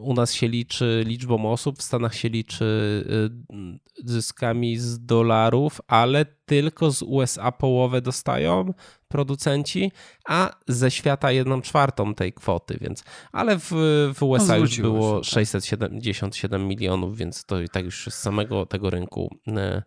[0.00, 3.04] u nas się liczy liczbą osób, w Stanach się liczy
[3.50, 8.74] e, zyskami z dolarów, ale tylko z USA połowę dostają
[9.08, 9.92] producenci,
[10.28, 13.70] a ze świata jedną czwartą tej kwoty, więc ale w,
[14.14, 16.68] w USA no, już było się, 677 tak.
[16.68, 19.82] milionów, więc to i tak już z samego tego rynku e,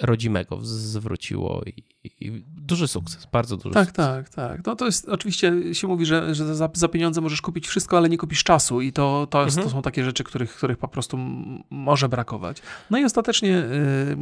[0.00, 4.06] rodzimego zwróciło i, i duży sukces, bardzo duży tak, sukces.
[4.06, 4.66] Tak, tak, tak.
[4.66, 8.08] No to jest, oczywiście się mówi, że, że za, za pieniądze możesz kupić wszystko, ale
[8.08, 9.64] nie kupisz czasu i to, to, mhm.
[9.64, 11.18] to są takie rzeczy, których, których po prostu
[11.70, 12.62] może brakować.
[12.90, 14.16] No i ostatecznie yy,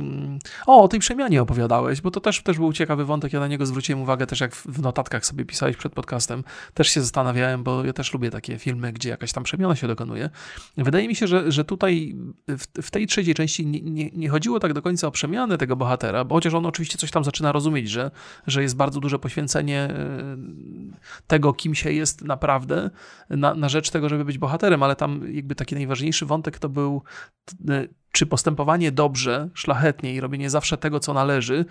[0.66, 3.66] o, o tej przemianie opowiadałeś, bo to też, też był ciekawy wątek, ja na niego
[3.66, 7.92] zwróciłem uwagę też jak w notatkach sobie pisałeś przed podcastem, też się zastanawiałem, bo ja
[7.92, 10.30] też lubię takie filmy, gdzie jakaś tam przemiana się dokonuje.
[10.76, 12.16] Wydaje mi się, że, że tutaj
[12.48, 15.76] w, w tej trzeciej części nie, nie, nie chodziło tak do końca o przemianę tego
[15.76, 18.10] bohatera, bo chociaż on oczywiście coś tam zaczyna rozumieć, rozumieć, że,
[18.46, 20.36] że jest bardzo duże poświęcenie e,
[21.26, 22.90] tego, kim się jest naprawdę,
[23.30, 27.02] na, na rzecz tego, żeby być bohaterem, ale tam jakby taki najważniejszy wątek to był
[27.68, 31.64] e, czy postępowanie dobrze, szlachetnie i robienie zawsze tego, co należy,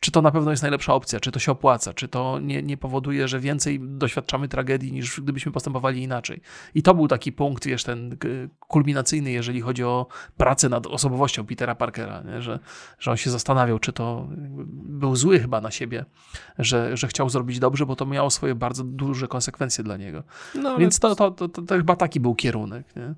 [0.00, 2.76] czy to na pewno jest najlepsza opcja, czy to się opłaca, czy to nie, nie
[2.76, 6.40] powoduje, że więcej doświadczamy tragedii niż gdybyśmy postępowali inaczej.
[6.74, 8.16] I to był taki punkt, wiesz, ten
[8.60, 12.42] kulminacyjny, jeżeli chodzi o pracę nad osobowością Petera Parkera, nie?
[12.42, 12.58] Że,
[12.98, 14.28] że on się zastanawiał, czy to
[14.72, 16.04] był zły chyba na siebie,
[16.58, 20.22] że, że chciał zrobić dobrze, bo to miało swoje bardzo duże konsekwencje dla niego.
[20.54, 22.96] No, Więc to, to, to, to, chyba taki był kierunek.
[22.96, 23.14] Nie?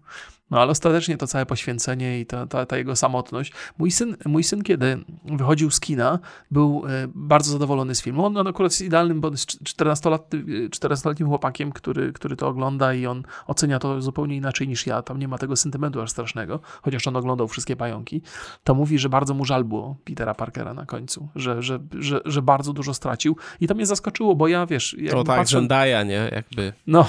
[0.52, 3.52] No ale ostatecznie to całe poświęcenie i ta, ta, ta, jego samotność.
[3.78, 6.18] Mój syn, mój syn, kiedy wychodził z kina,
[6.50, 8.26] był e, bardzo zadowolony z filmu.
[8.26, 13.06] On, on akurat jest idealnym, bo jest 14-letnim 14 chłopakiem, który, który to ogląda i
[13.06, 15.02] on ocenia to zupełnie inaczej niż ja.
[15.02, 18.22] Tam nie ma tego sentymentu aż strasznego, chociaż on oglądał wszystkie pająki.
[18.64, 22.42] To mówi, że bardzo mu żal było Petera Parkera na końcu, że, że, że, że
[22.42, 23.36] bardzo dużo stracił.
[23.60, 24.96] I to mnie zaskoczyło, bo ja, wiesz...
[25.10, 25.66] To tak, patrzę...
[26.06, 26.30] Nie?
[26.32, 26.72] Jakby...
[26.86, 27.08] No,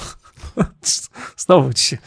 [1.38, 1.98] znowu ci się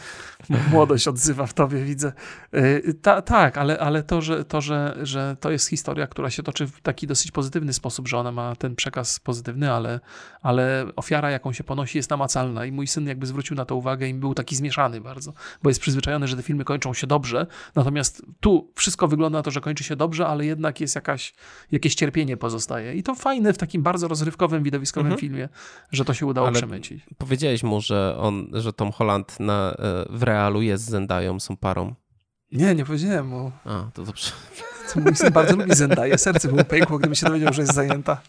[0.71, 2.11] młodość odzywa w tobie, widzę.
[2.55, 6.43] Y, ta, tak, ale, ale to, że, to że, że to jest historia, która się
[6.43, 9.99] toczy w taki dosyć pozytywny sposób, że ona ma ten przekaz pozytywny, ale,
[10.41, 14.07] ale ofiara, jaką się ponosi, jest namacalna i mój syn jakby zwrócił na to uwagę
[14.07, 15.33] i był taki zmieszany bardzo,
[15.63, 19.51] bo jest przyzwyczajony, że te filmy kończą się dobrze, natomiast tu wszystko wygląda na to,
[19.51, 21.33] że kończy się dobrze, ale jednak jest jakaś,
[21.71, 22.93] jakieś cierpienie pozostaje.
[22.93, 25.19] I to fajne w takim bardzo rozrywkowym, widowiskowym mhm.
[25.19, 25.49] filmie,
[25.91, 27.03] że to się udało ale przemycić.
[27.17, 31.57] Powiedziałeś mu, że on, że Tom Holland na, e, w realu jest z Zendają, są
[31.57, 31.95] parą.
[32.51, 33.51] Nie, nie powiedziałem mu.
[33.65, 34.31] A, to dobrze.
[34.93, 36.17] To mój syn bardzo lubi Zendaya.
[36.17, 38.21] Serce było pękło, gdyby się dowiedział, że jest zajęta.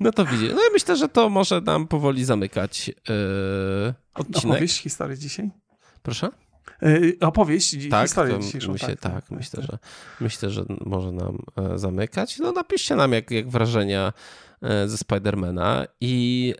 [0.00, 0.48] No to widzi.
[0.48, 2.94] No i myślę, że to może nam powoli zamykać yy,
[4.14, 4.44] odcinek.
[4.44, 5.50] Opowieść historii dzisiaj?
[6.02, 6.28] Proszę?
[6.82, 8.72] Yy, opowieść tak, historię dzisiejszą.
[8.72, 9.70] Myślę, tak, tak, tak, myślę, tak.
[9.70, 9.78] Że,
[10.20, 12.38] myślę, że może nam e, zamykać.
[12.38, 14.12] No napiszcie nam, jak, jak wrażenia
[14.86, 16.54] ze Spidermana i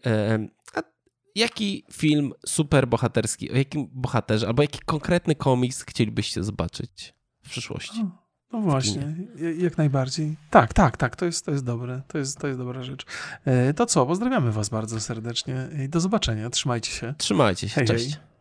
[1.34, 8.04] jaki film superbohaterski, o jakim bohaterze, albo jaki konkretny komiks chcielibyście zobaczyć w przyszłości?
[8.52, 9.14] no właśnie,
[9.58, 10.36] jak najbardziej.
[10.50, 13.06] Tak, tak, tak, to jest, to jest dobre, to jest, to jest dobra rzecz.
[13.44, 17.14] E, to co, pozdrawiamy was bardzo serdecznie i do zobaczenia, trzymajcie się.
[17.18, 18.14] Trzymajcie się, hej, cześć.
[18.14, 18.31] Hej.